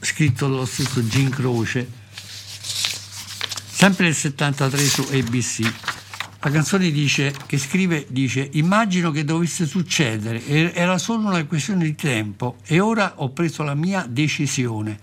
scritto 0.00 0.48
dallo 0.48 0.64
stesso 0.64 1.06
Gin 1.06 1.28
Croce, 1.28 1.86
sempre 3.68 4.06
nel 4.06 4.14
73 4.14 4.78
su 4.86 5.06
ABC. 5.12 5.72
La 6.40 6.50
canzone 6.50 6.90
dice, 6.90 7.34
che 7.44 7.58
scrive, 7.58 8.06
dice, 8.08 8.48
immagino 8.52 9.10
che 9.10 9.22
dovesse 9.22 9.66
succedere, 9.66 10.72
era 10.72 10.96
solo 10.96 11.28
una 11.28 11.44
questione 11.44 11.84
di 11.84 11.94
tempo. 11.94 12.56
E 12.64 12.80
ora 12.80 13.12
ho 13.16 13.28
preso 13.32 13.62
la 13.64 13.74
mia 13.74 14.06
decisione 14.08 14.98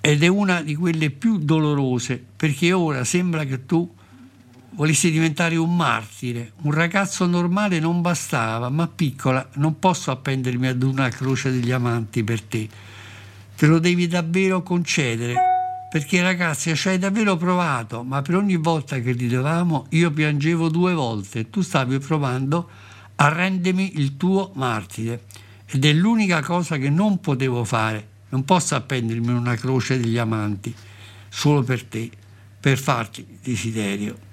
ed 0.00 0.22
è 0.22 0.26
una 0.26 0.62
di 0.62 0.74
quelle 0.74 1.10
più 1.10 1.38
dolorose 1.38 2.24
perché 2.36 2.72
ora 2.72 3.04
sembra 3.04 3.44
che 3.44 3.66
tu 3.66 3.94
volessi 4.70 5.10
diventare 5.10 5.56
un 5.56 5.74
martire. 5.74 6.52
Un 6.62 6.72
ragazzo 6.72 7.26
normale 7.26 7.80
non 7.80 8.00
bastava, 8.00 8.68
ma 8.68 8.86
piccola, 8.86 9.46
non 9.54 9.78
posso 9.78 10.10
appendermi 10.12 10.68
ad 10.68 10.82
una 10.82 11.08
croce 11.08 11.50
degli 11.50 11.72
amanti 11.72 12.22
per 12.22 12.40
te. 12.42 12.68
Te 13.56 13.66
lo 13.66 13.80
devi 13.80 14.06
davvero 14.06 14.62
concedere. 14.62 15.34
perché 15.90 16.20
ragazzi 16.20 16.76
ci 16.76 16.88
hai 16.88 16.98
davvero 16.98 17.36
provato, 17.36 18.02
ma 18.02 18.20
per 18.20 18.36
ogni 18.36 18.56
volta 18.56 19.00
che 19.00 19.12
ridevamo 19.12 19.86
io 19.90 20.10
piangevo 20.10 20.68
due 20.68 20.92
volte 20.92 21.48
tu 21.48 21.62
stavi 21.62 21.98
provando 21.98 22.68
a 23.16 23.28
rendermi 23.28 23.98
il 23.98 24.18
tuo 24.18 24.52
martire. 24.54 25.24
Ed 25.66 25.84
è 25.84 25.92
l'unica 25.92 26.42
cosa 26.42 26.76
che 26.76 26.90
non 26.90 27.20
potevo 27.20 27.64
fare. 27.64 28.16
Non 28.30 28.44
posso 28.44 28.74
appendermi 28.74 29.32
una 29.32 29.54
croce 29.56 29.98
degli 29.98 30.18
amanti 30.18 30.74
solo 31.28 31.62
per 31.62 31.84
te, 31.84 32.10
per 32.60 32.78
farti 32.78 33.26
desiderio. 33.42 34.26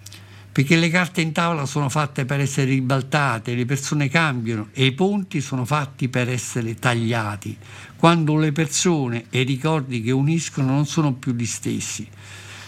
Perché 0.52 0.78
le 0.78 0.90
carte 0.90 1.20
in 1.20 1.34
tavola 1.34 1.66
sono 1.66 1.90
fatte 1.90 2.24
per 2.24 2.40
essere 2.40 2.68
ribaltate, 2.68 3.56
le 3.56 3.66
persone 3.66 4.08
cambiano 4.08 4.70
e 4.72 4.86
i 4.86 4.94
ponti 4.94 5.42
sono 5.42 5.66
fatti 5.66 6.08
per 6.08 6.30
essere 6.30 6.75
tagliati, 6.75 7.58
quando 7.98 8.38
le 8.38 8.54
persone 8.54 9.25
e 9.30 9.42
i 9.42 9.44
ricordi 9.44 10.02
che 10.02 10.12
uniscono 10.12 10.72
non 10.72 10.86
sono 10.86 11.14
più 11.14 11.34
gli 11.34 11.46
stessi. 11.46 12.08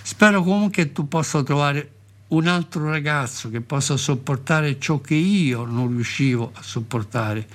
Spero 0.01 0.43
comunque 0.43 0.84
che 0.84 0.91
tu 0.91 1.07
possa 1.07 1.41
trovare 1.43 1.91
un 2.29 2.48
altro 2.48 2.89
ragazzo 2.89 3.50
che 3.50 3.62
possa 3.62 3.96
sopportare 3.96 4.79
ciò 4.79 5.00
che 5.00 5.15
io 5.15 5.63
non 5.63 5.88
riuscivo 5.88 6.51
a 6.53 6.62
sopportare. 6.62 7.48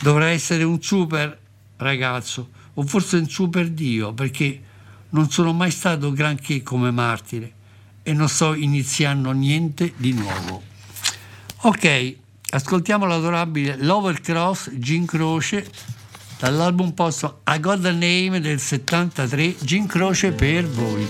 Dovrà 0.00 0.26
essere 0.26 0.64
un 0.64 0.82
super 0.82 1.38
ragazzo 1.76 2.50
o 2.74 2.82
forse 2.82 3.16
un 3.16 3.28
super 3.28 3.68
Dio 3.70 4.12
perché 4.12 4.60
non 5.10 5.30
sono 5.30 5.52
mai 5.52 5.70
stato 5.70 6.12
granché 6.12 6.62
come 6.62 6.90
martire 6.90 7.52
e 8.02 8.12
non 8.12 8.28
sto 8.28 8.54
iniziando 8.54 9.30
niente 9.32 9.92
di 9.96 10.12
nuovo. 10.12 10.62
Ok, 11.62 12.16
ascoltiamo 12.50 13.06
l'adorabile 13.06 13.76
Lover 13.78 14.20
Cross 14.20 14.70
Gin 14.78 15.06
Croce 15.06 15.70
dall'album 16.38 16.90
posto 16.92 17.42
I 17.46 17.60
Got 17.60 17.82
the 17.82 17.92
Name 17.92 18.40
del 18.40 18.58
73 18.58 19.56
Gin 19.62 19.86
Croce 19.86 20.32
per 20.32 20.66
voi. 20.66 21.06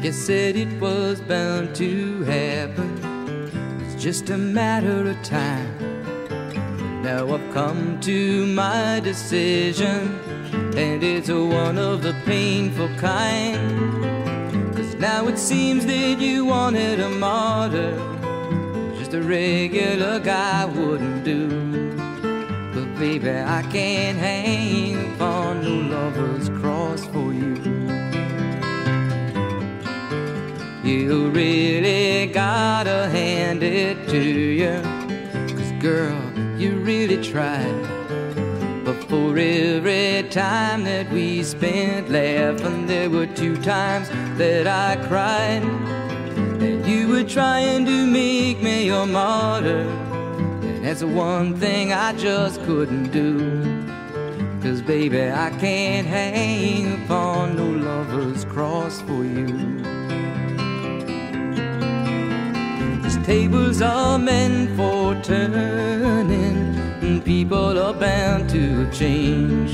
Guess 0.00 0.26
that 0.26 0.56
it 0.56 0.80
was 0.80 1.20
bound 1.20 1.74
to 1.74 2.24
happen. 2.24 3.05
Just 3.98 4.28
a 4.28 4.36
matter 4.36 5.08
of 5.08 5.22
time. 5.22 5.72
Now 7.02 7.34
I've 7.34 7.54
come 7.54 7.98
to 8.00 8.46
my 8.46 9.00
decision, 9.00 10.18
and 10.76 11.02
it's 11.02 11.30
one 11.30 11.78
of 11.78 12.02
the 12.02 12.14
painful 12.26 12.88
kind. 12.98 13.56
Cause 14.76 14.94
now 14.96 15.26
it 15.28 15.38
seems 15.38 15.86
that 15.86 16.20
you 16.20 16.44
wanted 16.44 17.00
a 17.00 17.08
martyr. 17.08 17.96
Just 18.98 19.14
a 19.14 19.22
regular 19.22 20.18
guy 20.20 20.66
wouldn't 20.66 21.24
do. 21.24 21.48
But 22.74 22.98
baby, 22.98 23.30
I 23.30 23.62
can't 23.72 24.18
hang 24.18 24.65
it 33.76 34.08
to 34.08 34.18
you. 34.18 34.80
Cause 35.54 35.72
girl, 35.82 36.18
you 36.58 36.78
really 36.78 37.22
tried. 37.22 37.82
But 38.84 39.04
for 39.04 39.36
every 39.36 40.28
time 40.30 40.84
that 40.84 41.10
we 41.10 41.42
spent 41.42 42.08
laughing, 42.08 42.86
there 42.86 43.10
were 43.10 43.26
two 43.26 43.56
times 43.62 44.08
that 44.38 44.66
I 44.66 44.96
cried. 45.08 45.62
And 46.62 46.86
you 46.86 47.08
were 47.08 47.24
trying 47.24 47.84
to 47.84 48.06
make 48.06 48.62
me 48.62 48.86
your 48.86 49.06
martyr. 49.06 49.86
And 50.62 50.84
that's 50.84 51.00
the 51.00 51.08
one 51.08 51.56
thing 51.56 51.92
I 51.92 52.14
just 52.14 52.62
couldn't 52.62 53.10
do. 53.10 53.62
Cause 54.62 54.80
baby, 54.80 55.30
I 55.30 55.50
can't 55.60 56.06
hang 56.06 57.04
upon 57.04 57.56
no 57.56 57.66
lover's 57.66 58.44
cross 58.46 59.02
for 59.02 59.22
you. 59.22 59.75
Tables 63.26 63.82
are 63.82 64.20
meant 64.20 64.70
for 64.76 65.12
turning, 65.20 66.76
and 67.02 67.24
people 67.24 67.76
are 67.76 67.92
bound 67.92 68.48
to 68.48 68.88
change. 68.92 69.72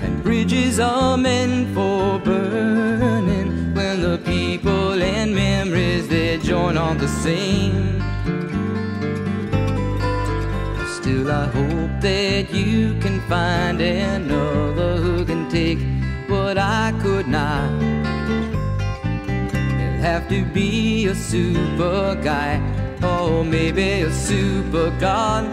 And 0.00 0.22
bridges 0.22 0.78
are 0.78 1.16
meant 1.16 1.74
for 1.74 2.20
burning 2.20 3.74
when 3.74 4.00
the 4.00 4.18
people 4.18 5.02
and 5.02 5.34
memories 5.34 6.06
they 6.06 6.38
join 6.38 6.76
on 6.76 6.98
the 6.98 7.08
same. 7.08 8.00
Still, 10.98 11.32
I 11.32 11.46
hope 11.46 12.00
that 12.00 12.54
you 12.54 12.96
can 13.00 13.20
find 13.22 13.80
another 13.80 14.98
who 14.98 15.24
can 15.24 15.48
take 15.50 15.80
what 16.28 16.58
I 16.58 16.94
could 17.02 17.26
not. 17.26 17.99
Have 20.00 20.30
to 20.30 20.44
be 20.46 21.06
a 21.08 21.14
super 21.14 22.18
guy, 22.22 22.58
or 23.02 23.44
maybe 23.44 24.00
a 24.00 24.10
super 24.10 24.90
god. 24.98 25.44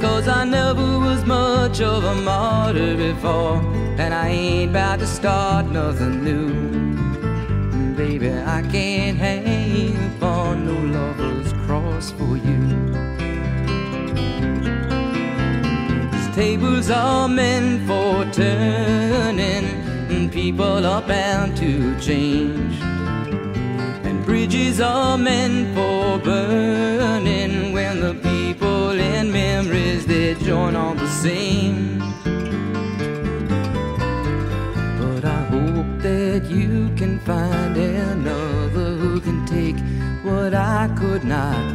Cause 0.00 0.28
I 0.28 0.44
never 0.44 0.98
was 1.00 1.24
much 1.24 1.80
of 1.80 2.04
a 2.04 2.14
martyr 2.14 2.96
before, 2.96 3.56
and 3.98 4.14
I 4.14 4.28
ain't 4.28 4.70
about 4.70 5.00
to 5.00 5.06
start 5.06 5.66
nothing 5.66 6.22
new. 6.22 7.94
Baby, 7.96 8.30
I 8.32 8.62
can't 8.70 9.18
hang 9.18 9.96
upon 10.16 10.66
no 10.66 10.98
lover's 10.98 11.52
cross 11.66 12.12
for 12.12 12.36
you. 12.36 12.62
These 16.12 16.34
tables 16.36 16.88
are 16.88 17.28
meant 17.28 17.86
for 17.88 18.24
turning, 18.32 19.66
and 20.08 20.32
people 20.32 20.86
are 20.86 21.02
bound 21.02 21.56
to 21.56 21.98
change. 22.00 22.91
Bridges 24.52 24.82
are 24.82 25.16
meant 25.16 25.74
for 25.74 26.18
burning 26.18 27.72
when 27.72 28.00
the 28.00 28.12
people 28.12 28.90
and 28.90 29.32
memories 29.32 30.04
they 30.04 30.34
join 30.34 30.76
all 30.76 30.94
the 30.94 31.08
same. 31.08 31.98
But 35.00 35.24
I 35.24 35.42
hope 35.54 36.02
that 36.02 36.44
you 36.50 36.90
can 36.96 37.18
find 37.20 37.78
another 37.78 38.94
who 38.96 39.20
can 39.22 39.46
take 39.46 39.78
what 40.22 40.52
I 40.52 40.94
could 40.98 41.24
not. 41.24 41.74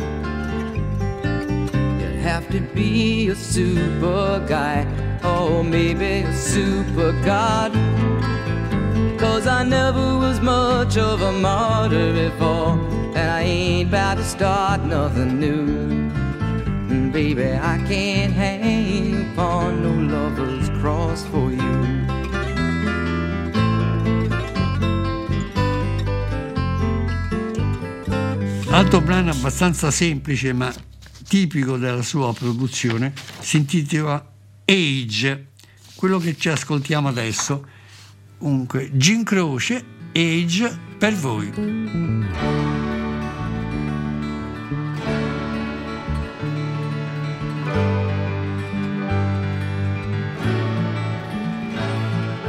You'll 2.00 2.22
have 2.22 2.48
to 2.52 2.60
be 2.76 3.30
a 3.30 3.36
super 3.36 4.46
guy, 4.48 4.86
or 5.24 5.64
maybe 5.64 6.28
a 6.28 6.32
super 6.32 7.12
god. 7.26 7.74
Cause 9.18 9.48
I 9.48 9.64
never 9.64 10.18
was 10.20 10.40
much 10.40 10.96
of 10.98 11.22
a 11.22 11.32
martyr 11.32 12.14
before, 12.14 12.78
and 13.16 13.30
I 13.32 13.42
ain't 13.42 13.90
about 13.90 14.18
to 14.18 14.24
start 14.24 14.84
nothing 14.84 15.40
new. 15.40 16.12
And 16.90 17.12
baby, 17.12 17.54
I 17.54 17.78
can't 17.88 18.32
hang 18.32 19.32
upon 19.32 19.82
no 19.82 20.16
lover's 20.16 20.70
cross 20.80 21.26
for 21.26 21.52
you. 21.52 22.06
Altro 28.70 29.02
brano 29.02 29.32
abbastanza 29.32 29.90
semplice 29.90 30.54
ma 30.54 30.72
tipico 31.28 31.78
della 31.78 32.04
sua 32.04 32.32
produzione 32.34 33.14
si 33.40 33.58
intitola 33.58 34.24
Age, 34.66 35.48
quello 35.96 36.20
che 36.20 36.38
ci 36.38 36.50
ascoltiamo 36.50 37.08
adesso. 37.08 37.66
Comunque, 38.40 38.92
Gin 38.98 39.26
Croce, 39.26 39.84
Age 40.14 40.64
per 41.00 41.12
voi. 41.12 41.52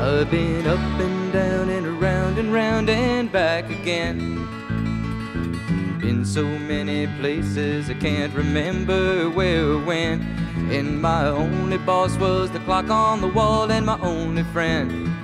I've 0.00 0.30
been 0.30 0.66
up 0.66 0.78
and 1.00 1.32
down 1.32 1.70
and 1.70 1.86
around 1.86 2.38
and 2.38 2.52
round 2.52 2.90
and 2.90 3.32
back 3.32 3.70
again. 3.70 4.46
Been 6.00 6.24
so 6.24 6.44
many 6.44 7.06
places 7.18 7.88
I 7.88 7.94
can't 7.94 8.34
remember 8.34 9.30
where 9.30 9.64
or 9.64 9.78
when. 9.78 10.20
And 10.70 11.00
my 11.00 11.26
only 11.28 11.78
boss 11.78 12.16
was 12.18 12.50
the 12.50 12.60
clock 12.60 12.90
on 12.90 13.20
the 13.20 13.28
wall 13.28 13.70
and 13.70 13.86
my 13.86 13.98
only 14.00 14.44
friend. 14.44 15.17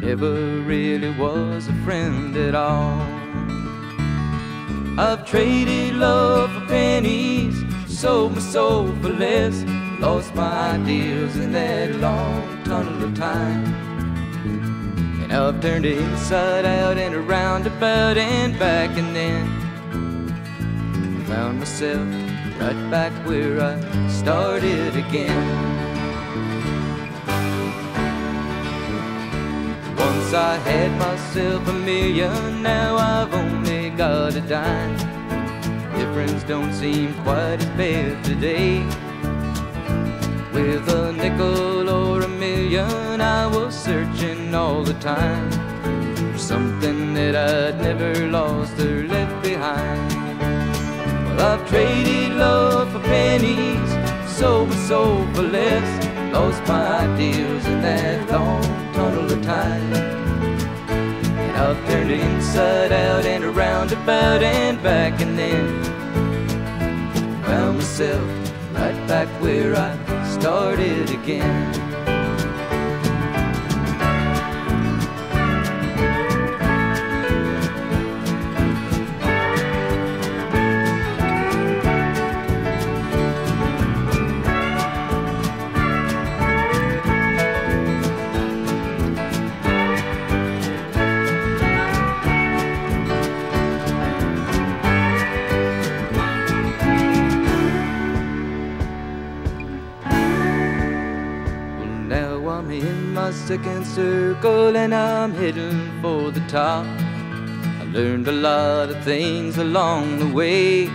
Never 0.00 0.60
really 0.60 1.10
was 1.10 1.66
a 1.68 1.72
friend 1.84 2.36
at 2.36 2.54
all. 2.54 3.00
I've 4.98 5.26
traded 5.26 5.96
love 5.96 6.52
for 6.52 6.66
pennies, 6.66 7.62
sold 7.86 8.34
my 8.34 8.40
soul 8.40 8.94
for 9.02 9.08
less, 9.08 9.64
lost 10.00 10.34
my 10.36 10.76
ideals 10.76 11.36
in 11.36 11.52
that 11.52 11.96
long 11.96 12.62
tunnel 12.64 13.04
of 13.04 13.14
time. 13.16 13.64
And 15.22 15.32
I've 15.32 15.60
turned 15.60 15.84
it 15.84 15.98
inside 15.98 16.64
out 16.64 16.96
and 16.96 17.14
around, 17.14 17.66
about 17.66 18.16
and 18.16 18.58
back, 18.58 18.96
and 18.96 19.14
then 19.16 19.46
found 21.26 21.58
myself 21.58 22.08
right 22.60 22.90
back 22.90 23.12
where 23.26 23.60
I 23.60 24.08
started 24.08 24.96
again. 24.96 25.77
Once 30.30 30.36
I 30.36 30.56
had 30.58 30.98
myself 30.98 31.66
a 31.68 31.72
million, 31.72 32.62
now 32.62 32.98
I've 32.98 33.32
only 33.32 33.88
got 33.88 34.34
a 34.34 34.42
dime. 34.42 34.94
Difference 35.96 36.42
don't 36.42 36.70
seem 36.74 37.14
quite 37.22 37.56
as 37.60 37.66
bad 37.78 38.22
today. 38.22 38.84
With 40.52 40.86
a 40.90 41.14
nickel 41.14 41.88
or 41.88 42.20
a 42.20 42.28
million, 42.28 43.22
I 43.22 43.46
was 43.46 43.74
searching 43.74 44.54
all 44.54 44.84
the 44.84 44.92
time 45.00 45.50
for 46.32 46.38
something 46.38 47.14
that 47.14 47.34
I'd 47.34 47.80
never 47.80 48.28
lost 48.28 48.78
or 48.78 49.04
left 49.04 49.42
behind. 49.42 50.12
Well, 51.24 51.40
I've 51.40 51.66
traded 51.70 52.34
love 52.34 52.92
for 52.92 53.00
pennies, 53.00 53.90
sold 54.30 54.68
my 54.68 54.76
soul 54.76 55.26
for 55.32 55.40
less, 55.44 55.90
lost 56.34 56.60
my 56.68 57.14
ideals 57.14 57.64
in 57.64 57.80
that 57.80 58.30
long 58.30 58.62
tunnel 58.92 59.32
of 59.32 59.42
time. 59.42 60.17
I've 61.58 61.88
turned 61.88 62.12
inside 62.12 62.92
out 62.92 63.24
and 63.24 63.42
around 63.44 63.90
about 63.90 64.44
and 64.44 64.80
back 64.80 65.20
and 65.20 65.36
then 65.36 65.84
found 67.42 67.78
myself 67.78 68.22
right 68.74 69.08
back 69.08 69.28
where 69.42 69.74
I 69.74 69.92
started 70.38 71.10
again. 71.10 71.87
Second 103.48 103.86
circle 103.86 104.76
and 104.76 104.94
I'm 104.94 105.32
heading 105.32 106.02
for 106.02 106.30
the 106.30 106.40
top. 106.48 106.84
I 107.80 107.84
learned 107.94 108.28
a 108.28 108.32
lot 108.32 108.90
of 108.90 109.02
things 109.02 109.56
along 109.56 110.18
the 110.18 110.26
way. 110.26 110.88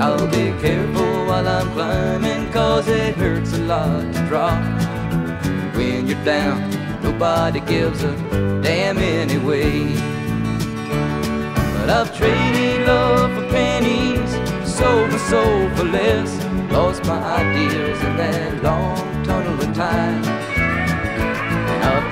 I'll 0.00 0.26
be 0.28 0.46
careful 0.62 1.26
while 1.26 1.46
I'm 1.46 1.70
climbing, 1.72 2.50
cause 2.52 2.88
it 2.88 3.16
hurts 3.16 3.52
a 3.52 3.58
lot 3.58 4.14
to 4.14 4.20
drop. 4.28 4.58
When 5.76 6.06
you're 6.06 6.24
down, 6.24 6.70
nobody 7.02 7.60
gives 7.60 8.02
a 8.02 8.12
damn 8.62 8.96
anyway. 8.96 9.94
But 11.76 11.90
I've 11.90 12.16
traded 12.16 12.86
love 12.86 13.30
for 13.34 13.46
pennies, 13.50 14.32
sold 14.66 15.10
my 15.10 15.18
soul 15.18 15.68
for 15.76 15.84
less, 15.84 16.32
lost 16.72 17.04
my 17.04 17.20
ideals 17.40 18.02
in 18.04 18.16
that 18.16 18.62
long 18.62 18.96
tunnel 19.22 19.60
of 19.60 19.76
time. 19.76 20.43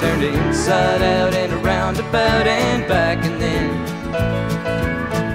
Turned 0.03 0.25
inside 0.25 1.01
out 1.01 1.33
and 1.33 1.53
around 1.65 2.01
about 2.01 2.49
and 2.49 2.89
back 2.89 3.25
and 3.25 3.41
then 3.41 3.87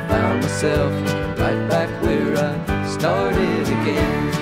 found 0.10 0.42
myself 0.42 0.92
right 1.40 1.70
back 1.70 1.90
where 2.04 2.36
I 2.36 2.86
started 2.86 3.62
again. 3.62 4.37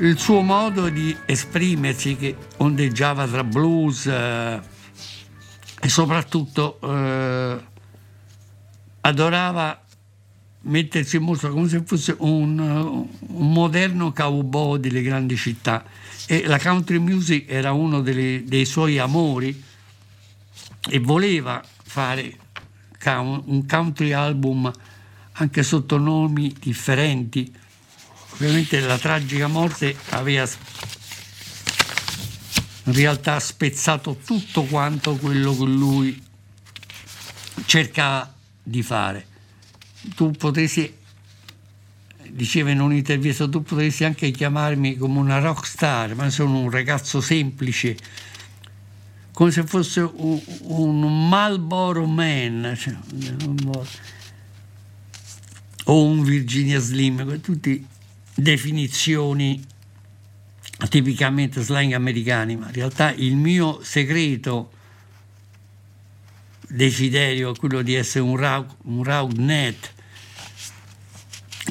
Il 0.00 0.18
suo 0.18 0.42
modo 0.42 0.88
di 0.88 1.16
esprimersi 1.26 2.16
che 2.16 2.36
ondeggiava 2.58 3.26
tra 3.26 3.42
blues 3.42 4.06
eh, 4.06 4.60
e 5.80 5.88
soprattutto 5.88 6.78
eh, 6.80 7.58
adorava 9.00 9.82
mettersi 10.60 11.16
in 11.16 11.22
mostra 11.22 11.48
come 11.48 11.68
se 11.68 11.82
fosse 11.84 12.14
un, 12.18 12.58
un 12.58 13.52
moderno 13.52 14.12
cowboy 14.12 14.78
delle 14.78 15.02
grandi 15.02 15.36
città. 15.36 15.84
E 16.26 16.46
la 16.46 16.58
country 16.58 16.98
music 16.98 17.50
era 17.50 17.72
uno 17.72 18.00
delle- 18.00 18.44
dei 18.44 18.66
suoi 18.66 18.98
amori 18.98 19.64
e 20.90 20.98
voleva 21.00 21.62
fare 21.82 22.36
un 23.04 23.64
country 23.66 24.12
album 24.12 24.70
anche 25.32 25.62
sotto 25.62 25.96
nomi 25.98 26.54
differenti 26.60 27.50
ovviamente 28.38 28.78
la 28.80 28.98
tragica 28.98 29.48
morte 29.48 29.96
aveva 30.10 30.48
in 32.84 32.92
realtà 32.92 33.38
spezzato 33.40 34.16
tutto 34.24 34.62
quanto 34.62 35.16
quello 35.16 35.56
che 35.56 35.64
lui 35.64 36.22
cercava 37.66 38.32
di 38.62 38.82
fare. 38.82 39.26
Tu 40.14 40.30
potresti, 40.30 40.94
diceva 42.30 42.70
in 42.70 42.80
un'intervista, 42.80 43.48
tu 43.48 43.62
potresti 43.62 44.04
anche 44.04 44.30
chiamarmi 44.30 44.96
come 44.96 45.18
una 45.18 45.40
rock 45.40 45.66
star, 45.66 46.14
ma 46.14 46.30
sono 46.30 46.60
un 46.60 46.70
ragazzo 46.70 47.20
semplice, 47.20 47.96
come 49.32 49.50
se 49.50 49.64
fosse 49.64 50.00
un, 50.00 50.40
un 50.62 51.28
Marlboro 51.28 52.06
Man, 52.06 52.74
cioè, 52.78 52.96
o 55.84 56.04
un 56.04 56.22
Virginia 56.22 56.78
Slim, 56.78 57.40
tutti 57.40 57.86
definizioni 58.38 59.60
tipicamente 60.88 61.60
slang 61.60 61.92
americani, 61.92 62.56
ma 62.56 62.66
in 62.66 62.72
realtà 62.72 63.12
il 63.12 63.34
mio 63.34 63.80
segreto 63.82 64.70
desiderio 66.68 67.52
è 67.52 67.58
quello 67.58 67.82
di 67.82 67.94
essere 67.94 68.22
un, 68.22 68.36
rau- 68.36 68.76
un 68.84 69.02
roundnet, 69.02 69.92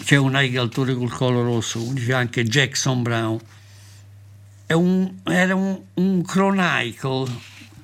c'è 0.03 0.17
un 0.17 0.35
alligatore 0.35 0.93
col 0.93 1.09
collo 1.09 1.41
rosso, 1.41 1.79
come 1.79 1.93
diceva 1.93 2.17
anche 2.17 2.43
Jackson 2.43 3.01
Brown, 3.01 3.39
un- 4.67 5.13
era 5.23 5.55
un, 5.55 5.79
un 5.93 6.21
chronicle 6.21 7.31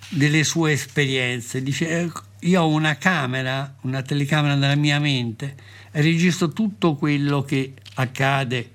delle 0.09 0.43
sue 0.43 0.73
esperienze, 0.73 1.63
dice 1.63 1.87
"Eh, 1.87 2.11
io 2.41 2.61
ho 2.61 2.67
una 2.67 2.97
camera, 2.97 3.75
una 3.81 4.01
telecamera 4.01 4.55
nella 4.55 4.75
mia 4.75 4.99
mente 4.99 5.55
e 5.89 6.01
registro 6.01 6.49
tutto 6.49 6.95
quello 6.95 7.43
che 7.43 7.73
accade, 7.95 8.71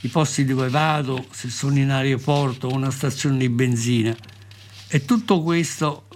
i 0.00 0.08
posti 0.08 0.44
dove 0.44 0.68
vado, 0.68 1.26
se 1.30 1.48
sono 1.50 1.78
in 1.78 1.90
aeroporto 1.90 2.68
o 2.68 2.74
una 2.74 2.90
stazione 2.90 3.38
di 3.38 3.48
benzina. 3.48 4.14
E 4.88 5.04
tutto 5.04 5.42
questo 5.42 6.08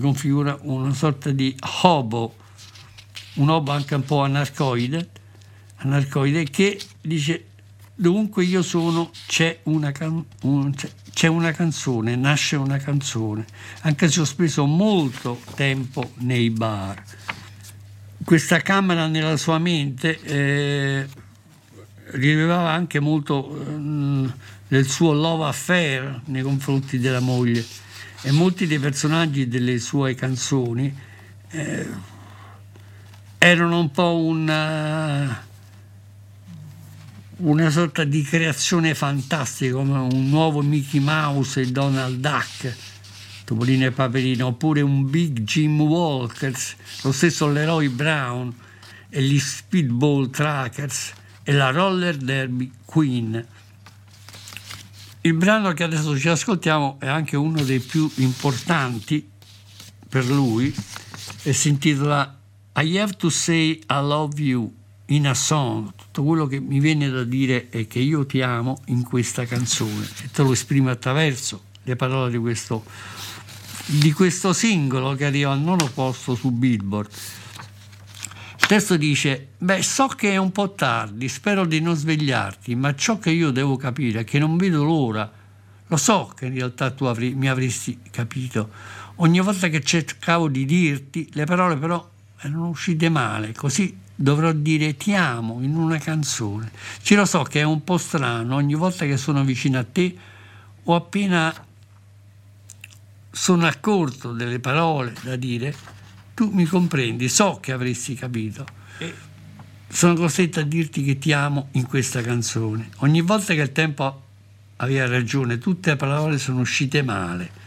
configura 0.00 0.58
una 0.62 0.92
sorta 0.92 1.30
di 1.30 1.56
hobo, 1.82 2.36
un 3.34 3.48
hobo 3.48 3.72
anche 3.72 3.94
un 3.94 4.04
po' 4.04 4.22
anarcoide, 4.22 5.10
anarcoide 5.76 6.44
che 6.44 6.80
dice 7.00 7.46
dovunque 7.94 8.44
io 8.44 8.62
sono 8.62 9.10
c'è 9.26 9.60
una, 9.64 9.92
can- 9.92 10.24
un- 10.42 10.74
c'è- 11.12 11.28
una 11.28 11.52
canzone, 11.52 12.16
nasce 12.16 12.56
una 12.56 12.78
canzone, 12.78 13.44
anche 13.82 14.10
se 14.10 14.20
ho 14.20 14.24
speso 14.24 14.66
molto 14.66 15.40
tempo 15.54 16.10
nei 16.18 16.50
bar. 16.50 17.02
Questa 18.24 18.60
camera 18.60 19.06
nella 19.06 19.36
sua 19.36 19.58
mente 19.58 20.20
eh, 20.22 21.06
rilevava 22.12 22.70
anche 22.70 23.00
molto 23.00 23.60
ehm, 23.66 24.32
del 24.68 24.88
suo 24.88 25.12
love 25.12 25.44
affair 25.44 26.20
nei 26.26 26.42
confronti 26.42 26.98
della 26.98 27.20
moglie. 27.20 27.64
E 28.22 28.30
molti 28.30 28.66
dei 28.66 28.78
personaggi 28.78 29.48
delle 29.48 29.78
sue 29.78 30.14
canzoni 30.14 30.94
eh, 31.50 31.86
erano 33.38 33.78
un 33.78 33.90
po' 33.90 34.16
una, 34.16 35.44
una 37.36 37.70
sorta 37.70 38.04
di 38.04 38.22
creazione 38.22 38.94
fantastica 38.94 39.74
come 39.74 39.98
un 39.98 40.28
nuovo 40.30 40.62
Mickey 40.62 41.00
Mouse 41.00 41.60
e 41.60 41.66
Donald 41.70 42.18
Duck 42.20 42.76
Topolino 43.44 43.84
e 43.84 43.90
Paperino 43.90 44.46
oppure 44.46 44.80
un 44.80 45.10
Big 45.10 45.40
Jim 45.40 45.78
Walkers 45.82 46.76
lo 47.02 47.12
stesso 47.12 47.46
Leroy 47.46 47.88
Brown 47.88 48.52
e 49.10 49.22
gli 49.22 49.38
Speedball 49.38 50.30
Trackers 50.30 51.12
e 51.44 51.52
la 51.52 51.70
Roller 51.70 52.16
Derby 52.16 52.70
Queen. 52.84 53.46
Il 55.20 55.34
brano 55.34 55.72
che 55.72 55.84
adesso 55.84 56.18
ci 56.18 56.28
ascoltiamo 56.28 56.96
è 56.98 57.06
anche 57.06 57.36
uno 57.36 57.62
dei 57.62 57.80
più 57.80 58.10
importanti 58.16 59.30
per 60.08 60.26
lui 60.26 60.74
e 61.42 61.52
si 61.52 61.68
intitola 61.68 62.38
I 62.76 62.98
Have 62.98 63.14
to 63.16 63.28
Say 63.28 63.70
I 63.70 63.84
Love 63.88 64.40
You 64.42 64.74
in 65.06 65.26
a 65.26 65.34
Song. 65.34 65.92
Tutto 65.94 66.24
quello 66.24 66.46
che 66.46 66.60
mi 66.60 66.80
viene 66.80 67.08
da 67.08 67.24
dire 67.24 67.68
è 67.68 67.86
che 67.86 67.98
io 68.00 68.26
ti 68.26 68.40
amo 68.42 68.80
in 68.86 69.02
questa 69.02 69.44
canzone 69.44 70.06
e 70.22 70.30
te 70.30 70.42
lo 70.42 70.52
esprimo 70.52 70.90
attraverso 70.90 71.64
le 71.84 71.96
parole 71.96 72.30
di 72.30 72.38
questo, 72.38 72.84
di 73.86 74.12
questo 74.12 74.52
singolo 74.52 75.14
che 75.14 75.26
arriva 75.26 75.52
al 75.52 75.60
nono 75.60 75.90
posto 75.92 76.34
su 76.34 76.50
Billboard. 76.50 77.10
Il 78.64 78.70
testo 78.70 78.96
dice, 78.96 79.48
beh, 79.58 79.82
so 79.82 80.06
che 80.06 80.30
è 80.32 80.36
un 80.38 80.50
po' 80.50 80.72
tardi, 80.72 81.28
spero 81.28 81.66
di 81.66 81.82
non 81.82 81.94
svegliarti, 81.96 82.74
ma 82.74 82.94
ciò 82.94 83.18
che 83.18 83.28
io 83.28 83.50
devo 83.50 83.76
capire 83.76 84.20
è 84.20 84.24
che 84.24 84.38
non 84.38 84.56
vedo 84.56 84.82
l'ora. 84.82 85.30
Lo 85.86 85.96
so 85.98 86.32
che 86.34 86.46
in 86.46 86.54
realtà 86.54 86.90
tu 86.90 87.04
avri- 87.04 87.34
mi 87.34 87.46
avresti 87.46 88.00
capito. 88.10 88.70
Ogni 89.16 89.38
volta 89.40 89.68
che 89.68 89.82
cercavo 89.82 90.48
di 90.48 90.64
dirti, 90.64 91.28
le 91.34 91.44
parole 91.44 91.76
però 91.76 92.08
erano 92.38 92.68
uscite 92.68 93.10
male, 93.10 93.52
così 93.52 93.98
dovrò 94.14 94.50
dire 94.52 94.96
ti 94.96 95.12
amo 95.12 95.60
in 95.60 95.76
una 95.76 95.98
canzone. 95.98 96.72
Ci 97.02 97.16
lo 97.16 97.26
so 97.26 97.42
che 97.42 97.60
è 97.60 97.64
un 97.64 97.84
po' 97.84 97.98
strano, 97.98 98.54
ogni 98.54 98.76
volta 98.76 99.04
che 99.04 99.18
sono 99.18 99.44
vicino 99.44 99.78
a 99.78 99.84
te 99.84 100.16
o 100.84 100.94
appena 100.94 101.54
sono 103.30 103.66
accorto 103.66 104.32
delle 104.32 104.58
parole 104.58 105.12
da 105.20 105.36
dire, 105.36 105.76
tu 106.34 106.50
mi 106.50 106.64
comprendi, 106.64 107.28
so 107.28 107.58
che 107.60 107.72
avresti 107.72 108.14
capito. 108.14 108.66
E 108.98 109.32
sono 109.94 110.14
costretto 110.14 110.58
a 110.58 110.64
dirti 110.64 111.04
che 111.04 111.18
ti 111.18 111.32
amo 111.32 111.68
in 111.72 111.86
questa 111.86 112.20
canzone. 112.20 112.90
Ogni 112.96 113.20
volta 113.20 113.54
che 113.54 113.60
il 113.60 113.70
tempo 113.70 114.22
aveva 114.76 115.06
ragione, 115.06 115.58
tutte 115.58 115.90
le 115.90 115.96
parole 115.96 116.38
sono 116.38 116.60
uscite 116.60 117.02
male. 117.02 117.62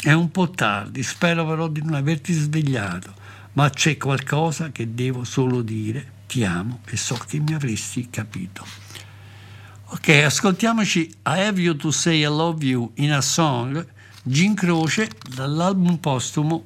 È 0.00 0.12
un 0.12 0.30
po' 0.30 0.50
tardi, 0.50 1.02
spero 1.02 1.44
però 1.44 1.66
di 1.66 1.82
non 1.82 1.94
averti 1.94 2.32
svegliato, 2.32 3.12
ma 3.54 3.68
c'è 3.68 3.96
qualcosa 3.96 4.70
che 4.70 4.94
devo 4.94 5.24
solo 5.24 5.60
dire. 5.62 6.18
Ti 6.28 6.44
amo 6.44 6.82
e 6.86 6.96
so 6.96 7.16
che 7.26 7.40
mi 7.40 7.52
avresti 7.52 8.08
capito. 8.08 8.64
Ok, 9.86 10.08
ascoltiamoci 10.08 11.00
I 11.00 11.14
Have 11.24 11.60
You 11.60 11.74
to 11.74 11.90
Say 11.90 12.20
I 12.20 12.26
Love 12.26 12.64
You 12.64 12.92
in 12.94 13.12
a 13.12 13.20
Song, 13.20 13.84
Gin 14.22 14.54
Croce, 14.54 15.10
dall'album 15.34 15.96
postumo 15.96 16.64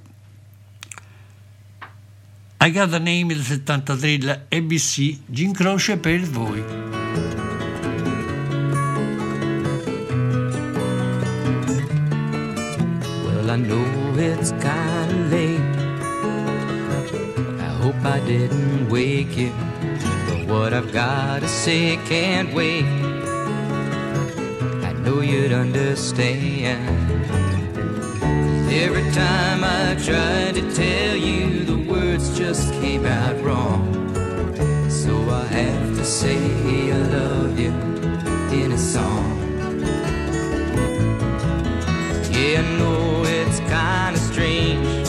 I 2.65 2.71
Got 2.71 2.95
a 2.95 2.99
Name 2.99 3.35
del 3.35 3.43
73 3.43 4.17
della 4.17 4.47
ABC, 4.49 5.19
Gin 5.31 5.53
Croce 5.53 5.99
per 5.99 6.21
voi. 6.21 6.65
Well, 13.23 13.51
I 13.51 13.57
know 13.59 13.85
it's 14.17 14.53
kinda 14.53 15.29
late. 15.29 15.61
I 17.61 17.69
hope 17.83 18.03
I 18.03 18.21
didn't 18.21 18.89
wake 18.89 19.37
you. 19.37 19.53
But 20.27 20.47
what 20.47 20.73
I've 20.73 20.91
gotta 20.91 21.47
say 21.47 21.99
can't 22.09 22.51
wait. 22.55 22.87
I 24.83 24.95
know 25.03 25.21
you'd 25.21 25.53
understand. 25.53 26.81
Every 28.71 29.05
time 29.13 29.63
I 29.63 29.95
tried 30.03 30.55
to 30.55 30.63
tell 30.73 31.15
you, 31.15 31.65
the 31.67 31.84
words 32.15 32.39
just 32.39 32.73
came 32.75 33.07
out 33.07 33.37
wrong. 33.43 33.83
So 34.89 35.13
I 35.31 35.45
have 35.47 35.97
to 35.97 36.05
say 36.05 36.93
I 36.93 36.99
love 37.19 37.59
you 37.59 37.73
in 38.61 38.73
a 38.73 38.79
song. 38.79 39.37
Yeah, 42.31 42.61
I 42.61 42.79
know 42.79 43.25
it's 43.25 43.59
kinda 43.75 44.19
strange. 44.31 45.09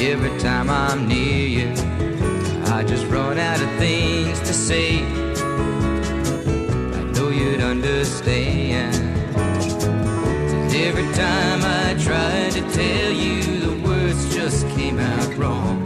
Every 0.00 0.34
time 0.38 0.70
I'm 0.70 1.08
near 1.08 1.46
you, 1.58 1.68
I 2.76 2.84
just 2.84 3.06
run 3.06 3.38
out 3.38 3.60
of 3.60 3.70
things 3.78 4.38
to 4.48 4.54
say. 4.54 5.02
I 6.98 7.02
know 7.14 7.28
you'd 7.30 7.62
understand. 7.72 8.55
Just 14.50 14.68
came 14.76 15.00
out 15.00 15.36
wrong. 15.36 15.76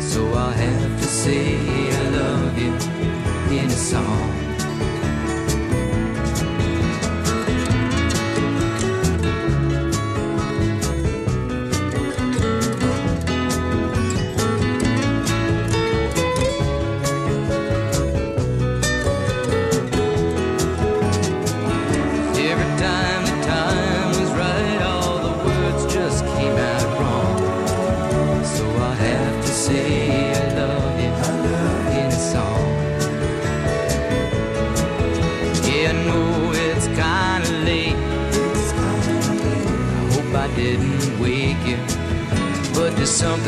So 0.00 0.26
I'll 0.32 0.50
have 0.50 0.98
to 0.98 1.04
say 1.04 1.58
I 1.90 2.08
love 2.08 2.58
you 2.58 2.72
in 3.58 3.66
a 3.66 3.70
song. 3.70 4.29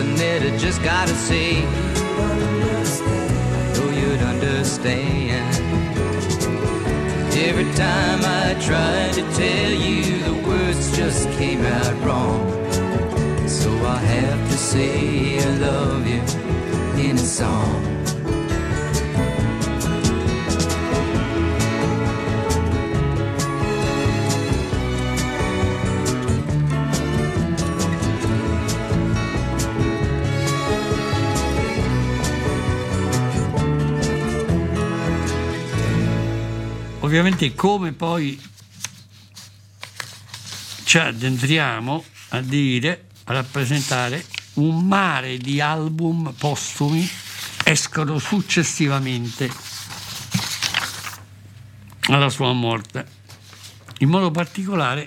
Something 0.02 0.16
that 0.16 0.42
I 0.42 0.56
just 0.58 0.82
gotta 0.82 1.14
say. 1.14 1.58
I 1.58 2.32
know 3.74 3.90
you'd 3.90 4.22
understand. 4.22 5.54
Every 7.34 7.70
time 7.74 8.20
I 8.24 8.54
tried 8.60 9.12
to 9.14 9.22
tell 9.32 9.70
you, 9.70 10.22
the 10.24 10.48
words 10.48 10.96
just 10.96 11.28
came 11.38 11.64
out 11.64 11.94
wrong. 12.04 12.40
So 13.48 13.70
I 13.70 13.98
have 13.98 14.50
to 14.50 14.56
say 14.56 15.38
I 15.38 15.50
love 15.58 16.06
you 16.06 16.22
in 17.02 17.16
a 17.16 17.18
song. 17.18 17.91
Ovviamente 37.12 37.55
come 37.55 37.92
poi 37.92 38.40
ci 40.85 40.96
addentriamo 40.96 42.03
a 42.31 42.40
dire, 42.40 43.09
a 43.25 43.35
rappresentare 43.35 44.25
un 44.55 44.87
mare 44.87 45.37
di 45.37 45.61
album 45.61 46.33
postumi 46.33 47.07
escono 47.64 48.18
successivamente 48.18 49.51
alla 52.07 52.31
sua 52.31 52.55
morte. 52.55 53.07
In 53.98 54.09
modo 54.09 54.31
particolare 54.31 55.07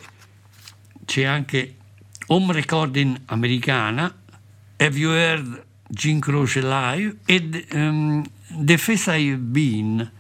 c'è 1.06 1.24
anche 1.24 1.76
Home 2.28 2.54
Recording 2.54 3.20
americana, 3.26 4.16
Have 4.78 4.96
You 4.96 5.12
Heard 5.12 5.66
Gin 5.90 6.20
Croce 6.20 6.62
Live 6.62 7.18
e 7.26 7.66
ehm, 7.72 8.24
The 8.50 8.78
Face 8.78 9.12
I've 9.12 9.38
Been. 9.38 10.15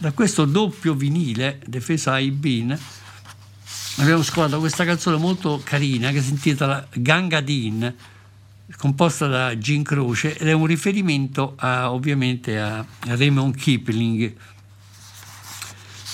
Da 0.00 0.12
questo 0.12 0.46
doppio 0.46 0.94
vinile, 0.94 1.60
I've 1.68 2.30
Been, 2.30 2.78
abbiamo 3.96 4.22
scovato 4.22 4.58
questa 4.58 4.86
canzone 4.86 5.18
molto 5.18 5.60
carina 5.62 6.10
che 6.10 6.22
si 6.22 6.30
intitola 6.30 6.88
Gangadin, 6.90 7.94
composta 8.78 9.26
da 9.26 9.58
Gin 9.58 9.82
Croce 9.82 10.38
ed 10.38 10.48
è 10.48 10.52
un 10.52 10.64
riferimento 10.64 11.52
a, 11.56 11.92
ovviamente 11.92 12.58
a 12.58 12.82
Raymond 13.00 13.54
Kipling, 13.54 14.34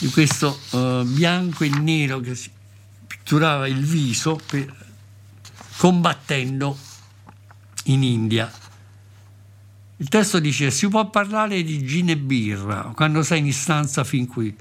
di 0.01 0.09
questo 0.09 0.59
eh, 0.72 1.03
bianco 1.07 1.62
e 1.62 1.68
nero 1.68 2.18
che 2.18 2.35
si 2.35 2.51
pitturava 3.07 3.68
il 3.68 3.85
viso 3.85 4.40
per- 4.46 4.75
combattendo 5.77 6.77
in 7.85 8.03
India. 8.03 8.53
Il 9.98 10.09
testo 10.09 10.38
dice: 10.40 10.70
Si 10.70 10.88
può 10.88 11.09
parlare 11.09 11.62
di 11.62 11.85
gin 11.85 12.11
e 12.11 12.16
birra 12.18 12.92
quando 12.94 13.22
sei 13.22 13.40
in 13.40 13.52
stanza 13.52 14.04
fin 14.04 14.26
qui. 14.26 14.54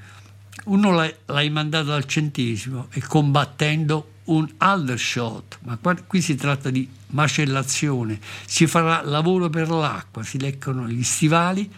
Uno 0.66 0.92
l'hai, 0.92 1.14
l'hai 1.26 1.50
mandato 1.50 1.92
al 1.92 2.06
centesimo 2.06 2.88
e 2.92 3.02
combattendo 3.02 4.12
un 4.26 4.50
aldershot, 4.58 5.60
ma 5.64 5.78
qua- 5.78 5.96
qui 6.08 6.22
si 6.22 6.36
tratta 6.36 6.70
di 6.70 6.90
macellazione, 7.08 8.20
si 8.46 8.66
farà 8.66 9.04
lavoro 9.04 9.50
per 9.50 9.70
l'acqua, 9.70 10.24
si 10.24 10.40
leccano 10.40 10.88
gli 10.88 11.04
stivali 11.04 11.70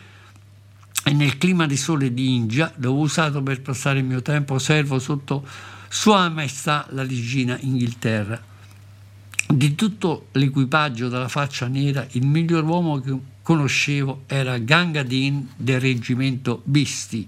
e 1.04 1.14
nel 1.14 1.38
clima 1.38 1.66
di 1.66 1.78
sole 1.78 2.14
di 2.14 2.36
India, 2.36 2.72
dove 2.76 3.00
ho 3.00 3.02
usato 3.02 3.42
per 3.42 3.62
passare 3.62 4.00
il 4.00 4.06
mio 4.06 4.22
tempo, 4.22 4.60
servo 4.60 5.00
sotto 5.00 5.46
Sua 5.90 6.30
Maestà 6.30 6.86
la 6.92 7.02
regina 7.02 7.58
Inghilterra. 7.60 8.40
Di 9.50 9.76
tutto 9.76 10.28
l'equipaggio 10.34 11.10
dalla 11.10 11.30
faccia 11.30 11.68
nera, 11.68 12.06
il 12.12 12.26
miglior 12.26 12.64
uomo 12.64 13.00
che 13.00 13.18
conoscevo 13.48 14.24
era 14.26 14.58
Gangadin 14.58 15.54
del 15.56 15.80
reggimento 15.80 16.64
Bisti. 16.66 17.26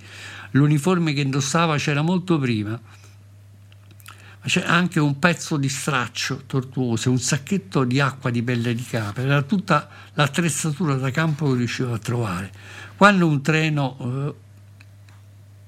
L'uniforme 0.52 1.14
che 1.14 1.22
indossava 1.22 1.78
c'era 1.78 2.02
molto 2.02 2.38
prima, 2.38 2.72
ma 2.72 4.46
c'è 4.46 4.62
anche 4.66 5.00
un 5.00 5.18
pezzo 5.18 5.56
di 5.56 5.70
straccio 5.70 6.42
tortuoso, 6.46 7.10
un 7.10 7.20
sacchetto 7.20 7.86
di 7.86 8.02
acqua 8.02 8.32
di 8.32 8.44
pelle 8.44 8.76
di 8.76 8.84
capra, 8.84 9.22
era 9.22 9.42
tutta 9.44 9.88
l'attrezzatura 10.16 10.96
da 10.96 11.10
campo 11.10 11.52
che 11.52 11.60
riuscivo 11.60 11.94
a 11.94 12.00
trovare. 12.00 12.52
Quando 12.98 13.26
un 13.26 13.42
treno 13.42 13.98
eh, 14.02 14.34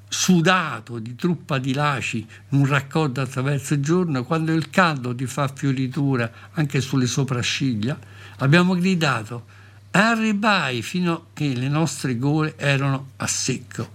sudato 0.10 1.00
di 1.00 1.16
truppa 1.16 1.60
di 1.60 1.74
laci 1.74 2.28
non 2.50 2.66
raccorda 2.66 3.22
attraverso 3.22 3.76
il 3.76 3.82
giorno, 3.82 4.26
quando 4.26 4.52
il 4.52 4.70
caldo 4.70 5.16
ti 5.16 5.28
fa 5.28 5.48
fioritura 5.48 6.30
anche 6.52 6.82
sulle 6.82 7.08
sopracciglia, 7.08 7.98
abbiamo 8.40 8.76
gridato 8.76 9.60
arribai 9.92 10.82
fino 10.82 11.14
a 11.14 11.22
che 11.34 11.54
le 11.54 11.68
nostre 11.68 12.18
gole 12.18 12.58
erano 12.58 13.12
a 13.18 13.28
secco. 13.28 13.90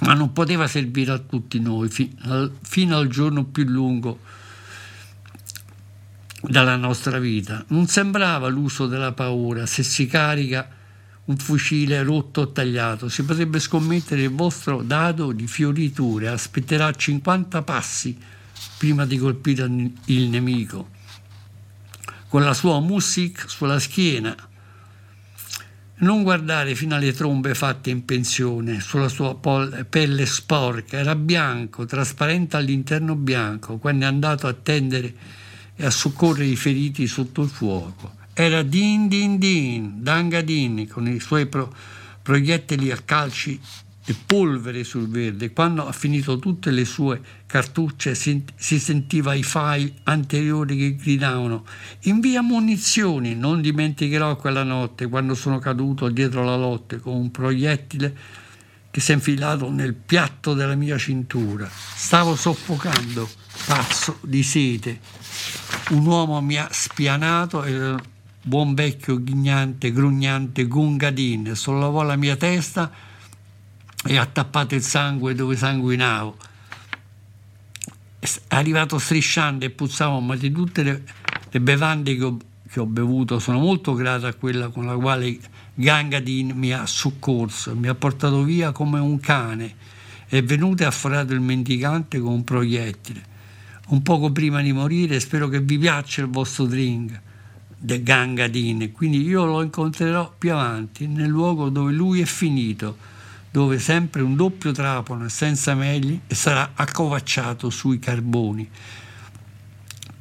Ma 0.00 0.14
non 0.14 0.32
poteva 0.32 0.66
servire 0.66 1.12
a 1.12 1.18
tutti 1.18 1.60
noi 1.60 1.88
fi- 1.88 2.14
al- 2.22 2.52
fino 2.62 2.96
al 2.96 3.08
giorno 3.08 3.44
più 3.44 3.64
lungo 3.64 4.20
dalla 6.42 6.76
nostra 6.76 7.18
vita. 7.18 7.64
Non 7.68 7.86
sembrava 7.86 8.48
l'uso 8.48 8.86
della 8.86 9.12
paura 9.12 9.66
se 9.66 9.82
si 9.82 10.06
carica 10.06 10.68
un 11.24 11.36
fucile 11.36 12.02
rotto 12.02 12.42
o 12.42 12.50
tagliato. 12.50 13.08
Si 13.08 13.22
potrebbe 13.24 13.60
scommettere 13.60 14.22
il 14.22 14.30
vostro 14.30 14.82
dado 14.82 15.32
di 15.32 15.46
fioriture, 15.46 16.28
aspetterà 16.28 16.90
50 16.90 17.62
passi 17.62 18.18
prima 18.78 19.04
di 19.04 19.18
colpire 19.18 19.70
il 20.06 20.28
nemico. 20.28 20.88
Con 22.28 22.42
la 22.42 22.54
sua 22.54 22.80
music 22.80 23.44
sulla 23.48 23.78
schiena, 23.78 24.34
non 26.00 26.22
guardare 26.22 26.74
fino 26.74 26.94
alle 26.94 27.12
trombe 27.12 27.54
fatte 27.54 27.90
in 27.90 28.04
pensione, 28.04 28.80
sulla 28.80 29.08
sua 29.08 29.34
pol- 29.34 29.86
pelle 29.88 30.26
sporca, 30.26 30.98
era 30.98 31.14
bianco, 31.14 31.84
trasparente 31.84 32.56
all'interno 32.56 33.14
bianco, 33.14 33.78
quando 33.78 34.04
è 34.04 34.08
andato 34.08 34.46
a 34.46 34.52
tendere 34.52 35.14
e 35.76 35.84
a 35.84 35.90
soccorrere 35.90 36.46
i 36.46 36.56
feriti 36.56 37.06
sotto 37.06 37.42
il 37.42 37.48
fuoco. 37.48 38.14
Era 38.32 38.62
din 38.62 39.08
din 39.08 39.38
din, 39.38 40.02
dangadin, 40.02 40.88
con 40.88 41.06
i 41.06 41.20
suoi 41.20 41.46
pro- 41.46 41.74
proiettili 42.22 42.90
a 42.90 42.96
calci 42.96 43.60
e 44.04 44.14
polvere 44.26 44.82
sul 44.82 45.08
verde. 45.08 45.52
Quando 45.52 45.86
ha 45.86 45.92
finito 45.92 46.38
tutte 46.38 46.70
le 46.70 46.84
sue 46.84 47.20
cartucce 47.46 48.14
si, 48.14 48.44
sentiva 48.56 49.34
i 49.34 49.42
file 49.42 49.94
anteriori 50.04 50.76
che 50.76 50.96
gridavano 50.96 51.64
invia 52.04 52.40
munizioni, 52.42 53.34
non 53.34 53.60
dimenticherò 53.60 54.36
quella 54.36 54.62
notte 54.62 55.06
quando 55.08 55.34
sono 55.34 55.58
caduto 55.58 56.08
dietro 56.08 56.44
la 56.44 56.56
lotte 56.56 56.98
con 56.98 57.14
un 57.14 57.30
proiettile 57.30 58.16
che 58.90 59.00
si 59.00 59.12
è 59.12 59.14
infilato 59.14 59.70
nel 59.70 59.94
piatto 59.94 60.54
della 60.54 60.74
mia 60.74 60.98
cintura. 60.98 61.68
Stavo 61.70 62.34
soffocando, 62.34 63.28
pazzo 63.66 64.18
di 64.22 64.42
sete. 64.42 64.98
Un 65.90 66.06
uomo 66.06 66.40
mi 66.40 66.56
ha 66.56 66.68
spianato 66.72 67.62
e 67.62 67.94
buon 68.42 68.74
vecchio 68.74 69.22
ghignante, 69.22 69.92
grugnante 69.92 70.66
Gungadin 70.66 71.54
sollevò 71.54 72.02
la 72.02 72.16
mia 72.16 72.34
testa 72.36 73.08
e 74.04 74.16
ha 74.16 74.26
tappato 74.26 74.74
il 74.74 74.82
sangue 74.82 75.34
dove 75.34 75.56
sanguinavo. 75.56 76.36
È 78.18 78.28
arrivato 78.48 78.98
strisciante 78.98 79.66
e 79.66 79.70
puzzavo, 79.70 80.20
ma 80.20 80.36
di 80.36 80.50
tutte 80.52 80.82
le, 80.82 81.02
le 81.50 81.60
bevande 81.60 82.16
che 82.16 82.24
ho, 82.24 82.36
che 82.68 82.80
ho 82.80 82.86
bevuto 82.86 83.38
sono 83.38 83.58
molto 83.58 83.94
grato 83.94 84.26
a 84.26 84.34
quella 84.34 84.68
con 84.68 84.86
la 84.86 84.94
quale 84.94 85.38
Gangadin 85.74 86.52
mi 86.54 86.72
ha 86.72 86.86
soccorso, 86.86 87.74
mi 87.74 87.88
ha 87.88 87.94
portato 87.94 88.42
via 88.42 88.72
come 88.72 88.98
un 88.98 89.18
cane. 89.20 89.74
È 90.26 90.42
venuto 90.42 90.82
e 90.82 90.86
ha 90.86 90.90
forato 90.90 91.32
il 91.32 91.40
mendicante 91.40 92.20
con 92.20 92.32
un 92.32 92.44
proiettile. 92.44 93.28
Un 93.88 94.02
poco 94.02 94.30
prima 94.30 94.60
di 94.60 94.72
morire 94.72 95.18
spero 95.18 95.48
che 95.48 95.60
vi 95.60 95.76
piaccia 95.78 96.20
il 96.20 96.28
vostro 96.28 96.66
drink 96.66 97.20
de 97.76 98.02
Gangadin, 98.02 98.92
quindi 98.92 99.22
io 99.22 99.46
lo 99.46 99.62
incontrerò 99.62 100.34
più 100.36 100.52
avanti, 100.52 101.06
nel 101.06 101.28
luogo 101.28 101.70
dove 101.70 101.92
lui 101.92 102.20
è 102.20 102.26
finito, 102.26 102.96
dove 103.50 103.78
sempre 103.78 104.22
un 104.22 104.36
doppio 104.36 104.72
trapano 104.72 105.28
senza 105.28 105.74
megli 105.74 106.20
e 106.26 106.34
sarà 106.34 106.72
accovacciato 106.74 107.70
sui 107.70 107.98
carboni. 107.98 108.68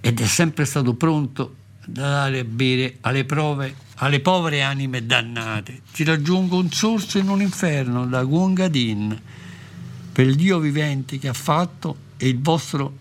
Ed 0.01 0.19
è 0.19 0.25
sempre 0.25 0.65
stato 0.65 0.95
pronto 0.95 1.55
da 1.85 2.09
dare 2.09 2.39
a 2.39 2.43
bere 2.43 2.97
alle, 3.01 3.25
prove, 3.25 3.75
alle 3.95 4.19
povere 4.19 4.61
anime 4.61 5.05
dannate. 5.05 5.81
Ti 5.91 6.03
raggiungo 6.03 6.57
un 6.57 6.71
sorso 6.71 7.17
in 7.17 7.29
un 7.29 7.41
inferno 7.41 8.05
da 8.05 8.23
Gungadin, 8.23 9.21
per 10.11 10.27
il 10.27 10.35
Dio 10.35 10.59
vivente 10.59 11.17
che 11.17 11.27
ha 11.27 11.33
fatto 11.33 12.07
e 12.17 12.27
il 12.27 12.39
vostro 12.39 12.97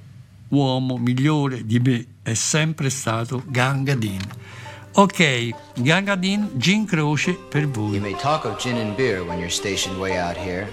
uomo 0.48 0.96
migliore 0.96 1.64
di 1.66 1.78
me 1.80 2.06
è 2.22 2.34
sempre 2.34 2.90
stato 2.90 3.42
Gangadin. 3.46 4.20
Ok, 4.94 5.52
Gangadin, 5.76 6.58
Gin 6.58 6.86
Croce 6.86 7.34
per 7.50 7.66
voi. 7.66 7.92
You 7.94 8.00
may 8.00 8.14
talk 8.14 8.44
of 8.44 8.58
gin 8.58 8.78
and 8.78 8.96
beer 8.96 9.22
when 9.24 9.38
you're 9.38 9.50
stationed 9.50 10.00
way 10.00 10.18
out 10.18 10.36
here, 10.36 10.66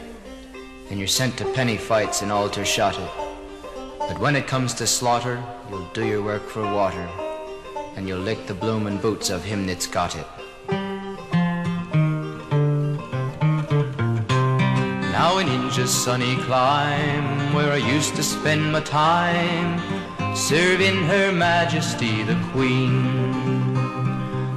and 0.89 0.97
you're 0.97 1.08
sent 1.08 1.38
to 1.38 1.45
penny 1.54 1.78
fights 1.78 2.21
and 2.23 2.32
altar 2.32 2.65
shotted. 2.65 3.08
But 3.99 4.17
when 4.19 4.36
it 4.36 4.47
comes 4.47 4.73
to 4.75 4.88
slaughter, 4.88 5.43
you'll 5.69 5.88
do 5.93 6.06
your 6.06 6.23
work 6.23 6.47
for 6.47 6.63
water, 6.63 7.08
and 7.95 8.08
you'll 8.08 8.19
lick 8.19 8.47
the 8.47 8.54
bloomin' 8.56 8.97
boots 8.97 9.30
of 9.30 9.43
him 9.43 9.67
that's 9.67 9.86
got 9.86 10.15
it. 10.15 10.25
Now 15.12 15.38
in 15.38 15.47
India's 15.47 15.93
sunny 15.93 16.36
clime, 16.45 17.54
where 17.54 17.71
I 17.71 17.78
used 17.78 18.15
to 18.15 18.23
spend 18.23 18.71
my 18.71 18.82
time, 18.82 19.80
serving 20.36 21.04
Her 21.06 21.32
Majesty 21.32 22.23
the 22.23 22.36
Queen. 22.51 23.75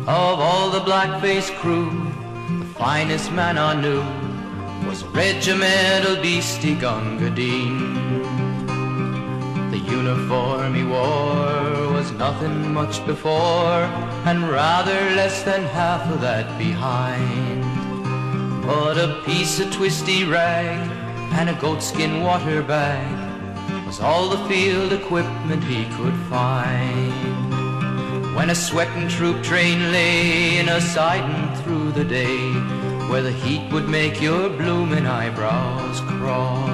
Of 0.09 0.40
all 0.40 0.71
the 0.71 0.81
black-faced 0.81 1.53
crew, 1.57 1.90
the 2.61 2.64
finest 2.79 3.31
man 3.31 3.59
I 3.59 3.79
knew 3.79 4.03
was 4.88 5.05
regimental 5.05 6.16
beastie 6.23 6.77
Gungadine. 6.77 8.09
The 9.71 9.77
uniform 9.77 10.75
he 10.75 10.85
wore 10.85 11.92
was 11.92 12.11
nothing 12.12 12.73
much 12.73 13.05
before, 13.05 13.85
and 14.25 14.49
rather 14.49 14.99
less 15.14 15.42
than 15.42 15.64
half 15.64 16.11
of 16.11 16.23
that 16.23 16.57
behind. 16.57 17.62
But 18.62 18.97
a 18.97 19.21
piece 19.27 19.61
of 19.61 19.71
twisty 19.71 20.25
rag 20.25 20.88
and 21.33 21.51
a 21.51 21.55
goatskin 21.61 22.23
water 22.23 22.62
bag 22.62 23.07
was 23.85 24.01
all 24.01 24.31
the 24.31 24.42
field 24.49 24.90
equipment 24.90 25.62
he 25.64 25.85
could 25.97 26.16
find. 26.31 27.28
When 28.38 28.51
a 28.51 28.55
sweating 28.55 29.09
troop 29.09 29.42
train 29.42 29.90
lay 29.90 30.59
in 30.59 30.68
a 30.68 30.81
siding 30.81 31.57
through 31.57 31.90
the 31.90 32.05
day, 32.05 32.53
where 33.11 33.20
the 33.20 33.33
heat 33.33 33.68
would 33.72 33.88
make 33.88 34.22
your 34.22 34.48
bloomin' 34.48 35.07
eyebrows 35.07 36.01
crawl. 36.03 36.70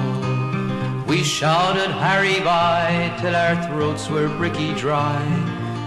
We 1.07 1.23
shouted 1.23 1.89
Harry 1.89 2.39
by 2.41 3.11
till 3.19 3.35
our 3.35 3.55
throats 3.65 4.07
were 4.11 4.37
bricky 4.37 4.75
dry, 4.75 5.19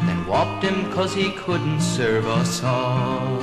then 0.04 0.26
whopped 0.26 0.64
him 0.64 0.90
'cause 0.90 1.14
he 1.14 1.30
couldn't 1.30 1.80
serve 1.80 2.26
us 2.26 2.60
all. 2.64 3.38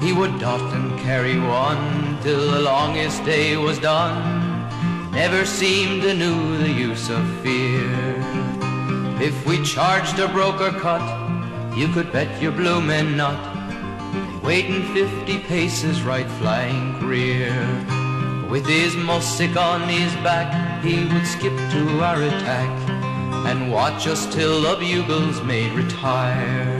He 0.00 0.14
would 0.14 0.42
often 0.42 0.98
carry 1.00 1.38
one 1.38 2.16
till 2.22 2.50
the 2.50 2.60
longest 2.60 3.26
day 3.26 3.58
was 3.58 3.78
done. 3.78 4.18
Never 5.12 5.44
seemed 5.44 6.00
to 6.00 6.14
know 6.14 6.56
the 6.56 6.72
use 6.72 7.10
of 7.10 7.22
fear. 7.42 8.59
If 9.22 9.46
we 9.46 9.62
charged 9.62 10.18
a 10.18 10.28
broker 10.28 10.70
cut, 10.70 11.04
you 11.76 11.88
could 11.88 12.10
bet 12.10 12.40
your 12.40 12.52
bloomin' 12.52 13.18
nut. 13.18 13.38
Waiting 14.42 14.82
fifty 14.94 15.40
paces 15.40 16.02
right 16.02 16.26
flying 16.40 16.98
rear. 17.06 17.52
With 18.48 18.66
his 18.66 18.94
mussick 18.94 19.58
on 19.58 19.86
his 19.90 20.14
back, 20.24 20.82
he 20.82 21.04
would 21.04 21.26
skip 21.26 21.52
to 21.52 22.00
our 22.00 22.22
attack 22.22 22.88
and 23.46 23.70
watch 23.70 24.06
us 24.06 24.24
till 24.34 24.62
the 24.62 24.76
bugles 24.76 25.42
made 25.42 25.72
retire. 25.74 26.78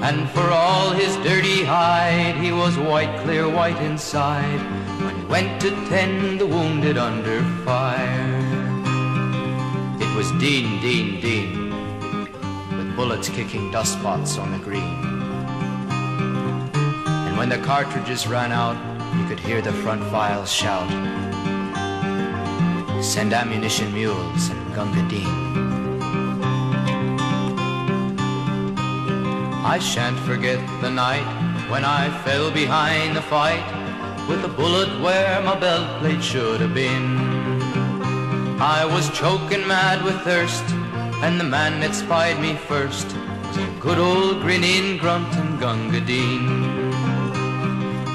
And 0.00 0.30
for 0.30 0.48
all 0.48 0.90
his 0.90 1.16
dirty 1.28 1.64
hide, 1.64 2.36
he 2.36 2.52
was 2.52 2.78
white, 2.78 3.18
clear 3.24 3.48
white 3.48 3.82
inside 3.82 4.60
when 5.02 5.16
he 5.16 5.24
went 5.24 5.60
to 5.62 5.70
tend 5.88 6.40
the 6.40 6.46
wounded 6.46 6.96
under 6.96 7.42
fire. 7.64 8.41
Was 10.16 10.30
Dean, 10.32 10.80
Dean, 10.80 11.20
Dean, 11.20 11.70
with 12.76 12.94
bullets 12.94 13.28
kicking 13.28 13.70
dust 13.70 13.94
spots 13.94 14.38
on 14.38 14.52
the 14.52 14.58
green. 14.58 14.96
And 17.26 17.36
when 17.38 17.48
the 17.48 17.58
cartridges 17.58 18.26
ran 18.26 18.52
out, 18.52 18.76
you 19.16 19.26
could 19.26 19.40
hear 19.40 19.62
the 19.62 19.72
front 19.72 20.02
files 20.10 20.52
shout, 20.52 20.88
Send 23.02 23.32
ammunition 23.32 23.92
mules 23.92 24.48
and 24.50 24.74
Gunga 24.74 25.08
Dean. 25.08 25.26
I 29.64 29.78
shan't 29.80 30.18
forget 30.20 30.60
the 30.82 30.90
night 30.90 31.26
when 31.70 31.84
I 31.84 32.10
fell 32.22 32.50
behind 32.50 33.16
the 33.16 33.22
fight 33.22 33.64
with 34.28 34.44
a 34.44 34.48
bullet 34.48 35.00
where 35.00 35.40
my 35.42 35.58
belt 35.58 36.00
plate 36.00 36.22
should 36.22 36.60
have 36.60 36.74
been. 36.74 37.21
I 38.64 38.84
was 38.84 39.10
choking 39.10 39.66
mad 39.66 40.04
with 40.04 40.20
thirst, 40.20 40.62
and 41.24 41.40
the 41.40 41.42
man 41.58 41.80
that 41.80 41.96
spied 41.96 42.38
me 42.40 42.54
first 42.54 43.08
was 43.48 43.56
good 43.80 43.98
old 43.98 44.40
grinning 44.42 44.98
grunt 44.98 45.34
and 45.34 45.58
Gunga 45.58 46.00
Dean. 46.00 46.92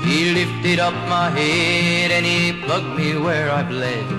He 0.05 0.33
lifted 0.33 0.79
up 0.79 0.93
my 1.09 1.29
head 1.31 2.11
and 2.11 2.25
he 2.25 2.63
plugged 2.63 2.97
me 2.97 3.17
where 3.17 3.51
I 3.51 3.61
bled, 3.61 4.09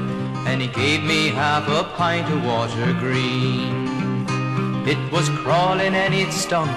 and 0.47 0.61
he 0.61 0.69
gave 0.69 1.03
me 1.03 1.29
half 1.29 1.67
a 1.67 1.85
pint 1.97 2.31
of 2.31 2.45
water 2.45 2.93
green. 3.01 4.27
It 4.87 5.01
was 5.11 5.31
crawling 5.31 5.95
and 5.95 6.13
it 6.13 6.31
stunk, 6.31 6.77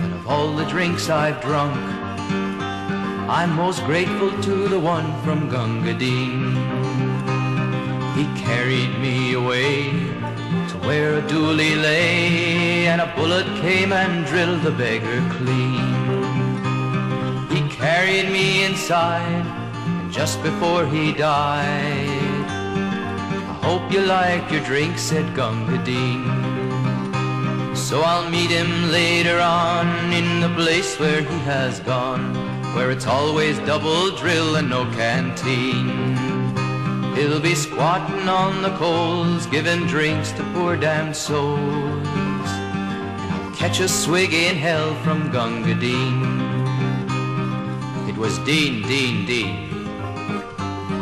but 0.00 0.10
of 0.10 0.26
all 0.26 0.54
the 0.54 0.64
drinks 0.64 1.10
I've 1.10 1.42
drunk, 1.42 1.76
I'm 3.28 3.54
most 3.56 3.84
grateful 3.84 4.32
to 4.40 4.68
the 4.68 4.80
one 4.80 5.12
from 5.22 5.50
Gunga 5.50 5.92
Dean. 5.92 6.59
He 8.20 8.26
carried 8.36 8.98
me 8.98 9.32
away 9.32 9.92
to 10.68 10.76
where 10.84 11.14
a 11.14 11.26
dooley 11.26 11.74
lay, 11.74 12.86
and 12.86 13.00
a 13.00 13.10
bullet 13.16 13.46
came 13.62 13.94
and 13.94 14.26
drilled 14.26 14.60
the 14.60 14.72
beggar 14.72 15.20
clean. 15.36 15.88
He 17.48 17.66
carried 17.74 18.28
me 18.30 18.66
inside, 18.66 19.46
and 20.02 20.12
just 20.12 20.42
before 20.42 20.84
he 20.86 21.14
died, 21.14 22.44
I 23.52 23.58
hope 23.62 23.90
you 23.90 24.02
like 24.02 24.52
your 24.52 24.64
drink, 24.64 24.98
said 24.98 25.34
Gunga 25.34 25.82
Dean. 25.82 26.26
So 27.74 28.02
I'll 28.02 28.28
meet 28.28 28.50
him 28.50 28.92
later 28.92 29.40
on 29.40 30.12
in 30.12 30.42
the 30.42 30.52
place 30.62 31.00
where 31.00 31.22
he 31.22 31.38
has 31.54 31.80
gone, 31.80 32.34
where 32.74 32.90
it's 32.90 33.06
always 33.06 33.58
double 33.60 34.10
drill 34.10 34.56
and 34.56 34.68
no 34.68 34.84
canteen. 34.92 36.39
He'll 37.20 37.38
be 37.38 37.54
squatting 37.54 38.26
on 38.30 38.62
the 38.62 38.74
coals, 38.78 39.44
giving 39.44 39.86
drinks 39.86 40.32
to 40.32 40.42
poor 40.54 40.74
damned 40.74 41.14
souls. 41.14 41.58
I'll 42.08 43.54
catch 43.54 43.78
a 43.80 43.88
swig 43.88 44.32
in 44.32 44.56
hell 44.56 44.94
from 45.04 45.30
Gunga 45.30 45.74
Dean. 45.74 46.24
It 48.08 48.16
was 48.16 48.38
Dean, 48.38 48.88
Dean, 48.88 49.26
Dean, 49.26 49.68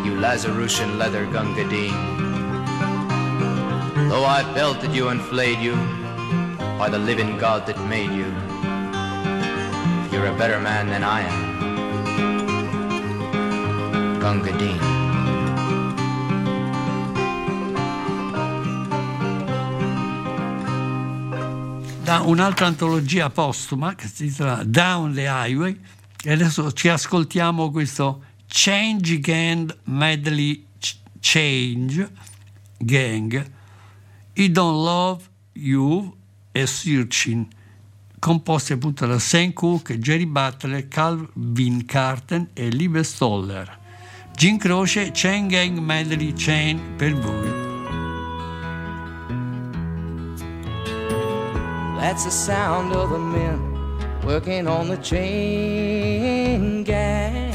you 0.05 0.17
Lazarusian 0.19 0.99
leather 0.99 1.25
Gunga 1.25 1.69
Dean. 1.69 1.95
Though 4.09 4.25
I 4.25 4.43
belted 4.55 4.93
you 4.93 5.11
and 5.11 5.23
flayed 5.23 5.61
you, 5.61 5.77
by 6.81 6.89
the 6.91 6.99
living 6.99 7.39
God 7.39 7.65
that 7.69 7.79
made 7.85 8.11
you, 8.11 8.27
you're 10.11 10.27
a 10.27 10.37
better 10.37 10.59
man 10.59 10.89
than 10.89 11.05
I 11.05 11.21
am. 11.21 11.59
Gunga 14.19 14.59
Dean. 14.59 14.98
Da 22.09 22.21
un'altra 22.21 22.65
antologia 22.65 23.29
postuma 23.29 23.95
che 23.95 24.09
si 24.09 24.25
intitola 24.25 24.65
Down 24.65 25.13
the 25.13 25.27
Highway 25.29 25.79
e 26.25 26.33
adesso 26.33 26.73
ci 26.73 26.89
ascoltiamo 26.89 27.71
questo 27.71 28.25
Change 28.47 29.19
Gang 29.21 29.77
Medley 29.85 30.65
Ch- 30.79 30.97
Change 31.21 32.11
Gang 32.79 33.51
I 34.33 34.51
Don't 34.51 34.83
Love 34.83 35.23
You 35.53 36.17
e 36.51 36.67
Searching 36.67 37.47
composti 38.19 38.73
appunto 38.73 39.05
da 39.05 39.19
Sam 39.19 39.53
Cooke, 39.53 39.99
Jerry 39.99 40.25
Butler, 40.25 40.89
Calvin 40.89 41.85
Carten 41.85 42.49
e 42.55 42.71
Liebe 42.71 43.05
Stoller. 43.05 43.79
Gin 44.35 44.57
Croce 44.57 45.11
Chain 45.13 45.49
Gang 45.49 45.79
Medley 45.79 46.33
Chain 46.33 46.97
per 46.97 47.15
voi 47.15 47.68
That's 51.99 52.25
the 52.25 52.31
sound 52.31 52.93
of 52.93 53.11
the 53.11 53.19
men 53.19 53.59
working 54.25 54.69
on 54.69 54.89
the 54.89 54.97
chain 54.99 56.85
gang. 56.85 57.51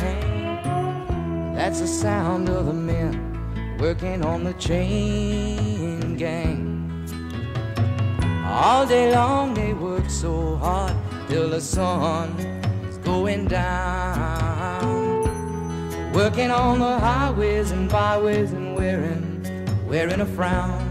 That's 1.56 1.80
the 1.80 1.88
sound 1.88 2.50
of 2.50 2.66
the 2.66 2.74
men 2.74 3.78
working 3.80 4.22
on 4.22 4.44
the 4.44 4.52
chain 4.56 6.18
gang. 6.18 7.08
All 8.46 8.86
day 8.86 9.16
long 9.16 9.54
they 9.54 9.74
work 9.74 10.10
so 10.10 10.58
hard 10.58 10.94
till 11.30 11.50
the 11.50 11.62
sun 11.62 12.38
is 12.89 12.98
going 12.98 13.48
down. 13.48 14.84
Working 16.12 16.52
on 16.52 16.80
the 16.80 17.00
highways 17.00 17.72
and 17.72 17.89
byways 17.89 18.52
and 18.52 18.76
wearing, 18.76 19.41
wearing 19.88 20.20
a 20.20 20.26
frown. 20.26 20.83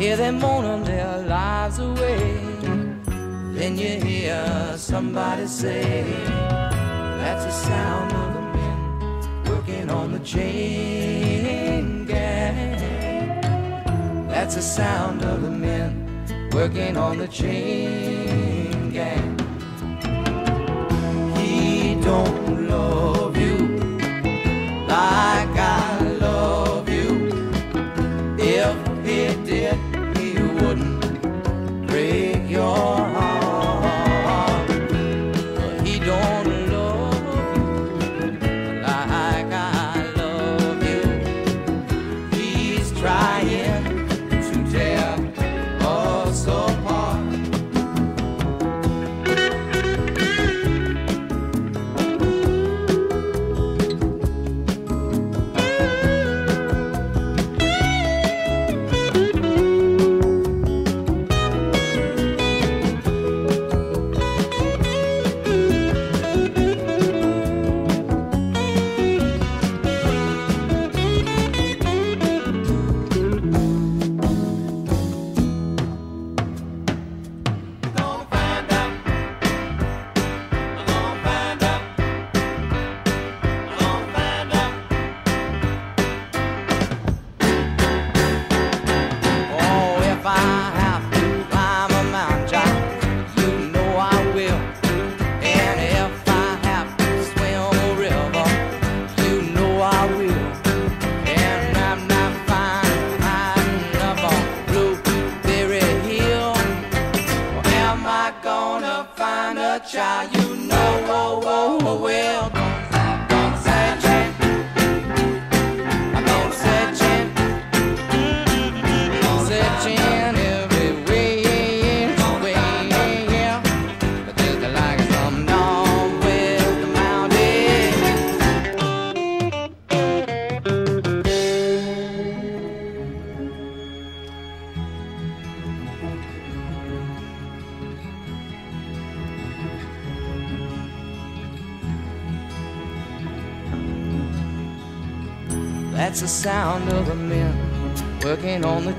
Hear 0.00 0.16
them 0.16 0.38
moaning 0.38 0.84
their 0.84 1.18
lives 1.26 1.78
away. 1.78 2.40
Then 3.52 3.76
you 3.76 4.00
hear 4.00 4.72
somebody 4.78 5.46
say, 5.46 6.04
That's 7.20 7.44
the 7.44 7.50
sound 7.50 8.10
of 8.14 8.32
the 8.32 8.40
men 8.56 9.44
working 9.44 9.90
on 9.90 10.12
the 10.12 10.20
chain 10.20 12.06
gang. 12.06 12.78
That's 14.28 14.54
the 14.54 14.62
sound 14.62 15.22
of 15.22 15.42
the 15.42 15.50
men 15.50 16.50
working 16.50 16.96
on 16.96 17.18
the 17.18 17.28
chain 17.28 18.90
gang. 18.90 19.38
He 21.36 21.94
don't 22.00 22.70
love 22.70 23.29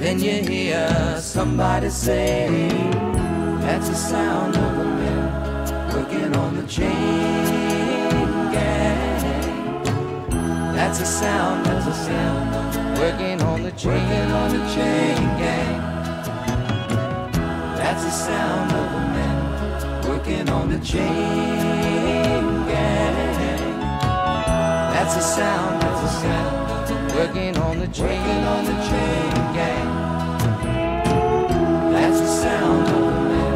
Then 0.00 0.18
you 0.18 0.42
hear 0.42 1.18
somebody 1.20 1.90
say, 1.90 2.48
That's 3.60 3.90
the 3.90 3.94
sound 3.94 4.56
of 4.56 4.76
the 4.78 4.84
men 4.84 5.94
working 5.94 6.34
on 6.36 6.56
the 6.56 6.66
chain 6.66 7.44
gang. 8.50 9.84
That's 10.74 11.00
the 11.00 11.04
sound, 11.04 11.66
that's 11.66 11.84
the 11.84 11.92
sound 11.92 12.98
working 12.98 13.42
on 13.42 13.62
the 13.62 13.72
chain, 13.72 14.30
on 14.30 14.50
the 14.50 14.64
chain 14.74 15.16
gang. 15.36 15.80
That's 17.76 18.02
the 18.02 18.10
sound 18.10 18.72
of 18.72 18.92
the 18.94 19.00
men 19.16 20.08
working 20.08 20.48
on 20.48 20.70
the 20.70 20.78
chain 20.78 22.40
gang. 22.70 23.76
That's 24.94 25.14
the 25.14 25.20
sound, 25.20 25.82
that's 25.82 26.00
the 26.00 26.08
sound 26.22 27.14
working 27.14 27.54
on 27.58 27.78
the 27.78 27.88
chain, 27.88 28.44
on 28.44 28.64
the 28.64 28.72
chain 28.88 29.54
gang. 29.54 29.89
Sound 32.40 32.88
of 32.88 33.02
the 33.04 33.20
men 33.28 33.54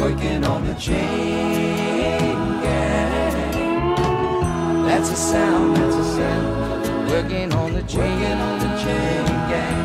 working 0.00 0.44
on 0.44 0.66
the 0.66 0.74
chain 0.74 2.36
gang. 2.62 3.94
That's 4.86 5.08
the 5.10 5.14
sound, 5.14 5.76
that's 5.76 5.96
the 5.96 6.02
sound 6.02 7.08
working 7.08 7.52
on 7.52 7.74
the 7.74 7.82
chain, 7.82 8.38
on 8.38 8.58
the 8.58 8.70
chain 8.82 9.24
gang. 9.50 9.84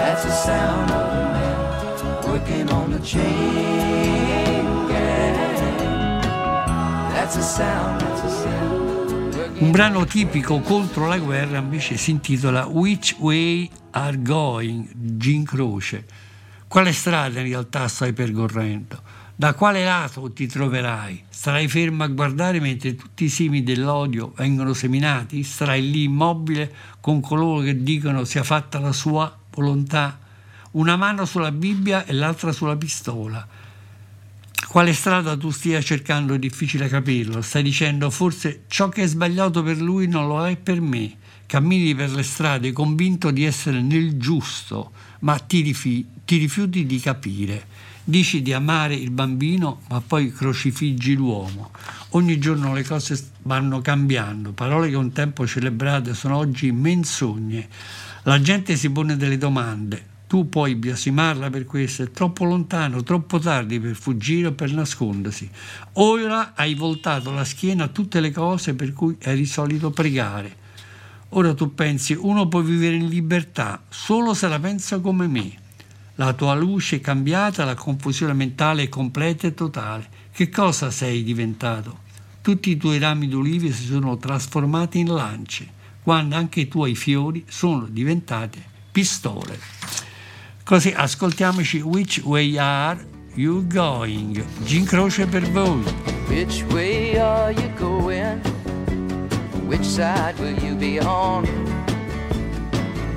That's 0.00 0.24
the 0.24 0.30
sound 0.30 0.90
of 0.90 1.06
the 1.14 1.24
men 1.36 1.56
working 2.30 2.68
on 2.70 2.90
the 2.92 3.00
chain 3.00 4.64
gang. 4.88 6.20
That's 7.14 7.36
the 7.36 7.42
sound, 7.42 8.00
that's 8.02 8.20
the 8.20 8.28
sound. 8.28 8.87
Un 9.60 9.72
brano 9.72 10.04
tipico 10.04 10.60
contro 10.60 11.08
la 11.08 11.18
guerra 11.18 11.58
invece 11.58 11.96
si 11.96 12.12
intitola 12.12 12.66
Which 12.66 13.16
Way 13.18 13.68
Are 13.90 14.22
Going? 14.22 14.88
Gin 15.16 15.42
Croce. 15.42 16.06
Quale 16.68 16.92
strada 16.92 17.40
in 17.40 17.46
realtà 17.46 17.88
stai 17.88 18.12
percorrendo? 18.12 19.02
Da 19.34 19.54
quale 19.54 19.82
lato 19.84 20.32
ti 20.32 20.46
troverai? 20.46 21.24
Starai 21.28 21.66
fermo 21.66 22.04
a 22.04 22.06
guardare 22.06 22.60
mentre 22.60 22.94
tutti 22.94 23.24
i 23.24 23.28
semi 23.28 23.64
dell'odio 23.64 24.32
vengono 24.36 24.74
seminati? 24.74 25.42
Starai 25.42 25.90
lì 25.90 26.04
immobile 26.04 26.72
con 27.00 27.20
coloro 27.20 27.60
che 27.62 27.82
dicono 27.82 28.22
sia 28.22 28.44
fatta 28.44 28.78
la 28.78 28.92
sua 28.92 29.36
volontà? 29.50 30.20
Una 30.72 30.94
mano 30.94 31.24
sulla 31.24 31.50
Bibbia 31.50 32.04
e 32.04 32.12
l'altra 32.12 32.52
sulla 32.52 32.76
pistola. 32.76 33.44
Quale 34.66 34.92
strada 34.92 35.36
tu 35.36 35.50
stia 35.50 35.80
cercando 35.80 36.34
è 36.34 36.38
difficile 36.38 36.88
capirlo. 36.88 37.40
Stai 37.40 37.62
dicendo 37.62 38.10
forse 38.10 38.64
ciò 38.68 38.88
che 38.88 39.04
è 39.04 39.06
sbagliato 39.06 39.62
per 39.62 39.80
lui 39.80 40.06
non 40.08 40.26
lo 40.26 40.46
è 40.46 40.56
per 40.56 40.80
me. 40.80 41.16
Cammini 41.46 41.94
per 41.94 42.10
le 42.10 42.22
strade 42.22 42.72
convinto 42.72 43.30
di 43.30 43.44
essere 43.44 43.80
nel 43.80 44.18
giusto, 44.18 44.92
ma 45.20 45.38
ti, 45.38 45.62
rifi- 45.62 46.06
ti 46.24 46.36
rifiuti 46.36 46.84
di 46.84 47.00
capire. 47.00 47.66
Dici 48.04 48.42
di 48.42 48.52
amare 48.52 48.94
il 48.94 49.10
bambino, 49.10 49.80
ma 49.88 50.00
poi 50.00 50.32
crocifiggi 50.32 51.14
l'uomo. 51.14 51.70
Ogni 52.10 52.38
giorno 52.38 52.74
le 52.74 52.84
cose 52.84 53.32
vanno 53.42 53.80
cambiando. 53.80 54.52
Parole 54.52 54.90
che 54.90 54.96
un 54.96 55.12
tempo 55.12 55.46
celebrate 55.46 56.14
sono 56.14 56.36
oggi 56.36 56.70
menzogne. 56.72 57.68
La 58.24 58.40
gente 58.40 58.76
si 58.76 58.90
pone 58.90 59.16
delle 59.16 59.38
domande. 59.38 60.07
Tu 60.28 60.46
puoi 60.50 60.74
biasimarla 60.74 61.48
per 61.48 61.64
questo, 61.64 62.02
è 62.02 62.10
troppo 62.10 62.44
lontano, 62.44 63.02
troppo 63.02 63.38
tardi 63.38 63.80
per 63.80 63.94
fuggire 63.94 64.48
o 64.48 64.52
per 64.52 64.70
nascondersi. 64.74 65.48
Ora 65.94 66.52
hai 66.54 66.74
voltato 66.74 67.30
la 67.30 67.44
schiena 67.44 67.84
a 67.84 67.88
tutte 67.88 68.20
le 68.20 68.30
cose 68.30 68.74
per 68.74 68.92
cui 68.92 69.16
eri 69.20 69.46
solito 69.46 69.90
pregare. 69.90 70.54
Ora 71.30 71.54
tu 71.54 71.74
pensi, 71.74 72.12
uno 72.12 72.46
può 72.46 72.60
vivere 72.60 72.96
in 72.96 73.08
libertà 73.08 73.82
solo 73.88 74.34
se 74.34 74.48
la 74.48 74.58
pensa 74.60 74.98
come 74.98 75.26
me. 75.26 75.50
La 76.16 76.34
tua 76.34 76.54
luce 76.54 76.96
è 76.96 77.00
cambiata, 77.00 77.64
la 77.64 77.74
confusione 77.74 78.34
mentale 78.34 78.82
è 78.82 78.88
completa 78.90 79.46
e 79.46 79.54
totale. 79.54 80.08
Che 80.30 80.50
cosa 80.50 80.90
sei 80.90 81.22
diventato? 81.22 82.00
Tutti 82.42 82.68
i 82.68 82.76
tuoi 82.76 82.98
rami 82.98 83.28
d'olive 83.28 83.72
si 83.72 83.86
sono 83.86 84.18
trasformati 84.18 84.98
in 84.98 85.08
lance, 85.08 85.66
quando 86.02 86.36
anche 86.36 86.60
i 86.60 86.68
tuoi 86.68 86.94
fiori 86.94 87.46
sono 87.48 87.86
diventati 87.86 88.62
pistole. 88.92 89.58
Così 90.68 90.92
ascoltiamoci 90.94 91.80
Which 91.80 92.20
Way 92.24 92.58
Are 92.58 93.00
You 93.32 93.66
Going? 93.66 94.44
Gin 94.64 94.84
Croce 94.84 95.24
per 95.24 95.40
voi. 95.50 95.82
Which 96.26 96.62
way 96.64 97.18
are 97.18 97.52
you 97.52 97.72
going? 97.78 98.38
Which 99.66 99.86
side 99.86 100.38
will 100.38 100.62
you 100.62 100.74
be 100.74 101.00
on? 101.00 101.46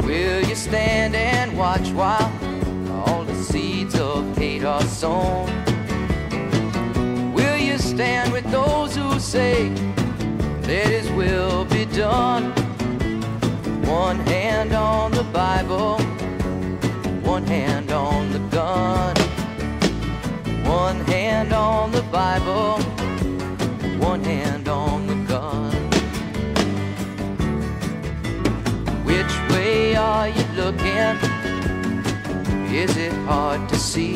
Will 0.06 0.42
you 0.48 0.56
stand 0.56 1.14
and 1.14 1.58
watch 1.58 1.92
while 1.92 2.32
all 2.90 3.26
the 3.26 3.36
seeds 3.36 4.00
of 4.00 4.24
hate 4.38 4.64
are 4.64 4.86
sown? 4.86 5.52
Will 7.34 7.58
you 7.58 7.78
stand 7.78 8.32
with 8.32 8.50
those 8.50 8.96
who 8.96 9.20
say 9.20 9.68
that 10.62 10.88
His 10.88 11.12
will 11.12 11.66
be 11.66 11.84
done? 11.84 12.54
One 13.84 14.20
hand 14.20 14.72
on 14.72 15.12
the 15.12 15.26
Bible, 15.34 16.00
one 17.24 17.46
hand 17.46 17.92
on 17.92 18.32
the 18.32 18.40
gun. 18.50 19.16
One 20.66 21.00
hand 21.02 21.54
on 21.54 21.92
the 21.92 22.02
Bible, 22.04 22.80
one 24.00 24.24
hand 24.24 24.68
on 24.68 25.08
the 25.08 25.16
gun. 25.34 25.72
Which 29.06 29.34
way 29.52 29.96
are 29.96 30.30
you 30.30 30.46
looking? 30.56 31.18
Is 32.74 32.96
it 32.98 33.14
hard 33.30 33.68
to 33.70 33.76
see? 33.76 34.16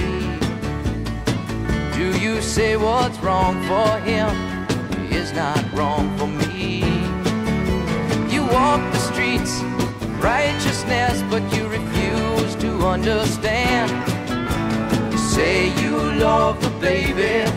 Do 1.94 2.18
you 2.20 2.42
say 2.42 2.78
what's 2.78 3.18
wrong 3.20 3.56
for 3.64 4.00
him 4.00 4.30
is 5.12 5.34
not 5.34 5.64
wrong 5.74 6.18
for 6.18 6.28
me? 6.28 6.80
You 8.34 8.44
walk 8.44 8.82
the 8.94 9.00
streets 9.00 9.62
righteousness, 10.26 11.22
but 11.30 11.44
you 11.56 11.68
refuse 11.68 12.35
to 12.60 12.88
understand. 12.88 13.92
You 15.12 15.18
say 15.18 15.68
you 15.82 15.98
love 16.20 16.62
the 16.62 16.70
baby, 16.80 17.50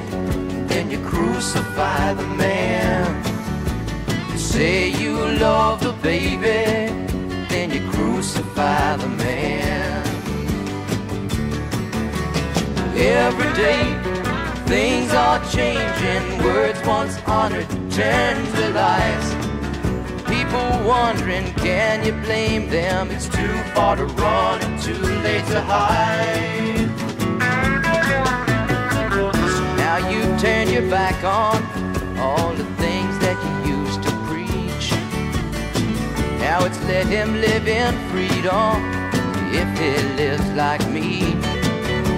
then 0.68 0.90
you 0.90 0.98
crucify 1.04 2.14
the 2.14 2.26
man. 2.26 3.24
You 4.32 4.38
say 4.38 4.88
you 4.88 5.14
love 5.38 5.80
the 5.80 5.92
baby, 6.02 6.92
then 7.48 7.70
you 7.70 7.88
crucify 7.90 8.96
the 8.96 9.08
man. 9.08 10.02
Every 12.96 13.52
day, 13.54 13.84
things 14.66 15.12
are 15.14 15.40
changing. 15.50 16.44
Words 16.44 16.80
once 16.86 17.16
honored 17.26 17.68
turn 17.90 18.36
to 18.54 18.70
lies. 18.70 19.37
People 20.48 20.82
wondering, 20.86 21.52
can 21.56 22.02
you 22.06 22.12
blame 22.24 22.70
them? 22.70 23.10
It's 23.10 23.28
too 23.28 23.52
far 23.74 23.96
to 23.96 24.06
run 24.06 24.62
and 24.62 24.80
too 24.82 24.94
late 24.94 25.44
to 25.48 25.60
hide. 25.60 26.88
So 29.52 29.76
now 29.76 29.98
you 30.08 30.22
turn 30.38 30.70
your 30.70 30.88
back 30.88 31.22
on 31.22 31.62
all 32.18 32.54
the 32.54 32.64
things 32.76 33.18
that 33.18 33.36
you 33.44 33.76
used 33.76 34.02
to 34.04 34.10
preach. 34.26 34.92
Now 36.40 36.64
it's 36.64 36.82
let 36.84 37.06
him 37.06 37.34
live 37.42 37.68
in 37.68 37.92
freedom 38.08 38.76
if 39.52 39.68
he 39.78 40.02
lives 40.16 40.48
like 40.52 40.80
me. 40.88 41.34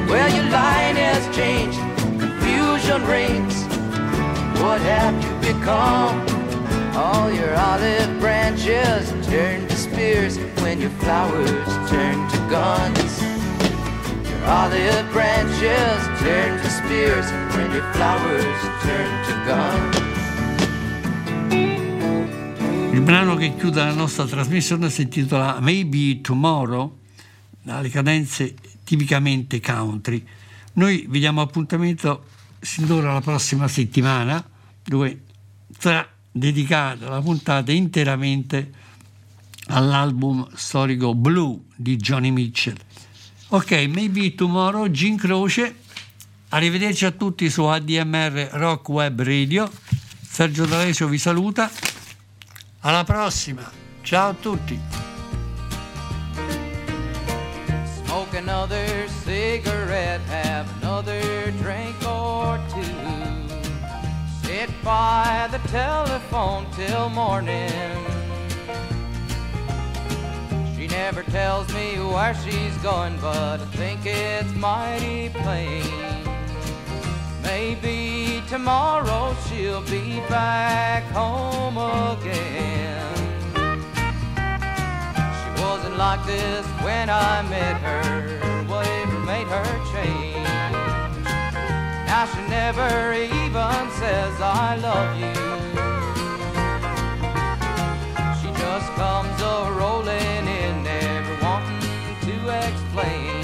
Well, 0.09 0.33
your 0.33 0.49
line 0.51 0.95
has 0.95 1.27
changed, 1.35 1.81
confusion 2.21 3.05
reigns. 3.07 3.65
What 4.61 4.81
have 4.83 5.17
you 5.21 5.53
become? 5.53 6.30
All 7.01 7.33
your 7.33 7.57
olive 7.57 8.21
branches 8.21 9.09
turn 9.25 9.67
to 9.67 9.75
spears 9.75 10.37
when 10.61 10.79
your 10.83 10.91
flowers 10.99 11.49
turn 11.89 12.29
to 12.29 12.39
guns. 12.51 13.23
Your 14.29 14.45
olive 14.45 15.11
branches 15.11 15.99
turn 16.21 16.61
to 16.61 16.69
spears 16.69 17.25
when 17.57 17.73
your 17.73 17.91
flowers 17.95 18.61
turn 18.83 19.25
to 19.25 19.35
guns. 19.47 19.97
Il 22.93 23.01
brano 23.01 23.35
che 23.37 23.55
chiude 23.57 23.83
la 23.83 23.95
nostra 23.95 24.27
trasmissione 24.27 24.91
si 24.91 25.01
intitola 25.01 25.59
Maybe 25.59 26.21
Tomorrow, 26.21 26.99
dalle 27.63 27.89
cadenze 27.89 28.55
tipicamente 28.85 29.59
country. 29.61 30.23
Noi 30.75 31.07
vi 31.09 31.19
diamo 31.19 31.41
appuntamento 31.41 32.25
sin 32.61 32.85
d'ora 32.85 33.15
la 33.15 33.23
prossima 33.23 33.69
settimana, 33.69 34.47
dove 34.85 35.23
sarà 35.79 36.07
dedicata 36.31 37.09
la 37.09 37.21
puntata 37.21 37.73
interamente 37.73 38.73
all'album 39.67 40.49
storico 40.55 41.15
Blue 41.15 41.59
di 41.77 41.97
Johnny 41.97 42.31
Mitchell. 42.31 42.77
Ok, 43.49 43.73
Maybe 43.89 44.35
Tomorrow, 44.35 44.91
Gin 44.91 45.17
Croce. 45.17 45.77
Arrivederci 46.51 47.05
a 47.05 47.11
tutti 47.11 47.49
su 47.51 47.65
ADMR 47.65 48.49
Rock 48.53 48.89
Web 48.89 49.23
Radio. 49.23 49.71
Sergio 50.21 50.67
D'Alesio 50.67 51.09
vi 51.09 51.19
saluta. 51.19 51.71
Alla 52.81 53.05
prossima. 53.05 53.69
Ciao 54.03 54.31
a 54.31 54.35
tutti. 54.35 54.79
Smoke 58.05 58.37
another 58.37 59.09
cigarette, 59.25 60.21
have 60.29 60.69
another 60.81 61.53
drink 61.61 61.97
or 62.07 62.59
two. 62.69 62.83
Sit 64.43 64.71
by 64.83 65.49
the 65.51 65.59
telephone 66.31 66.67
till 66.77 67.09
morning. 67.11 67.71
She 70.77 70.87
never 70.87 71.23
tells 71.25 71.73
me 71.75 71.97
where 71.99 72.35
she's 72.45 72.77
going, 72.79 73.17
but 73.21 73.61
I 73.61 73.65
think 73.77 74.01
it's 74.05 74.53
mighty 74.55 75.31
plain. 75.31 75.85
Maybe 77.43 78.43
tomorrow 78.49 79.35
she'll 79.49 79.83
be 79.83 80.21
back 80.29 81.03
home 81.13 81.77
again. 81.79 83.15
She 85.39 85.63
wasn't 85.63 85.97
like 85.97 86.25
this 86.27 86.65
when 86.85 87.11
I 87.11 87.43
met 87.43 87.77
her. 87.83 88.39
Whatever 88.69 89.19
made 89.21 89.49
her 89.49 89.71
change? 89.93 90.47
Now 92.07 92.27
she 92.27 92.41
never 92.49 93.15
even 93.15 93.91
says 93.99 94.41
I 94.41 94.77
love 94.77 95.19
you. 95.19 95.70
Just 98.73 98.93
comes 98.93 99.43
a 99.43 99.57
rolling 99.81 100.45
in, 100.63 100.75
never 100.85 101.35
wanting 101.43 102.15
to 102.29 102.37
explain. 102.67 103.43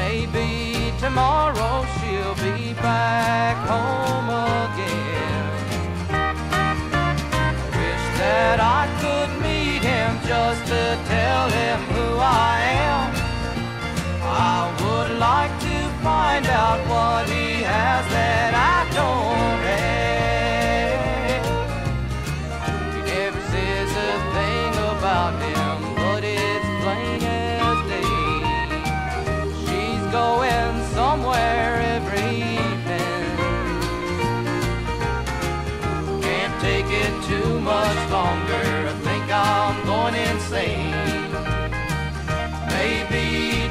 Maybe 0.00 0.92
tomorrow 1.00 1.74
she'll 1.94 2.38
be 2.48 2.72
back 2.74 3.56
home 3.72 4.28
again. 4.62 5.46
Wish 7.78 8.06
that 8.22 8.58
I 8.78 8.82
could 9.02 9.30
meet 9.42 9.82
him 9.92 10.10
just 10.32 10.62
to 10.72 10.82
tell 11.14 11.46
him 11.60 11.78
who 11.94 12.08
I 12.50 12.54
am. 12.92 13.08
I 14.54 14.58
would 14.82 15.18
like 15.18 15.54
to 15.68 15.78
find 16.04 16.46
out 16.46 16.80
what 16.92 17.37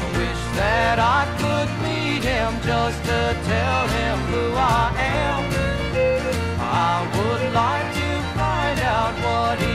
I 0.01 0.07
wish 0.17 0.43
that 0.57 0.97
I 0.97 1.21
could 1.41 1.69
meet 1.85 2.23
him 2.23 2.51
just 2.63 2.99
to 3.09 3.19
tell 3.51 3.83
him 3.97 4.17
who 4.31 4.45
I 4.57 4.85
am. 5.21 5.41
I 6.89 6.93
would 7.15 7.45
like 7.63 7.89
to 8.01 8.09
find 8.39 8.79
out 8.97 9.13
what 9.25 9.55
he 9.59 9.74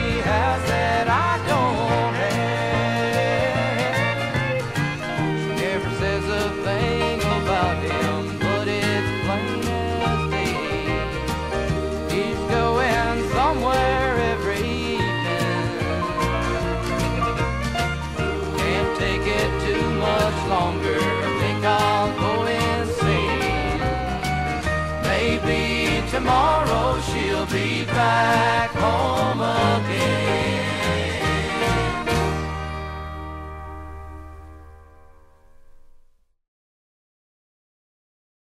tomorrow 26.30 27.00
she'll 27.00 27.46
be 27.46 27.84
back 27.86 28.70
home. 28.70 29.19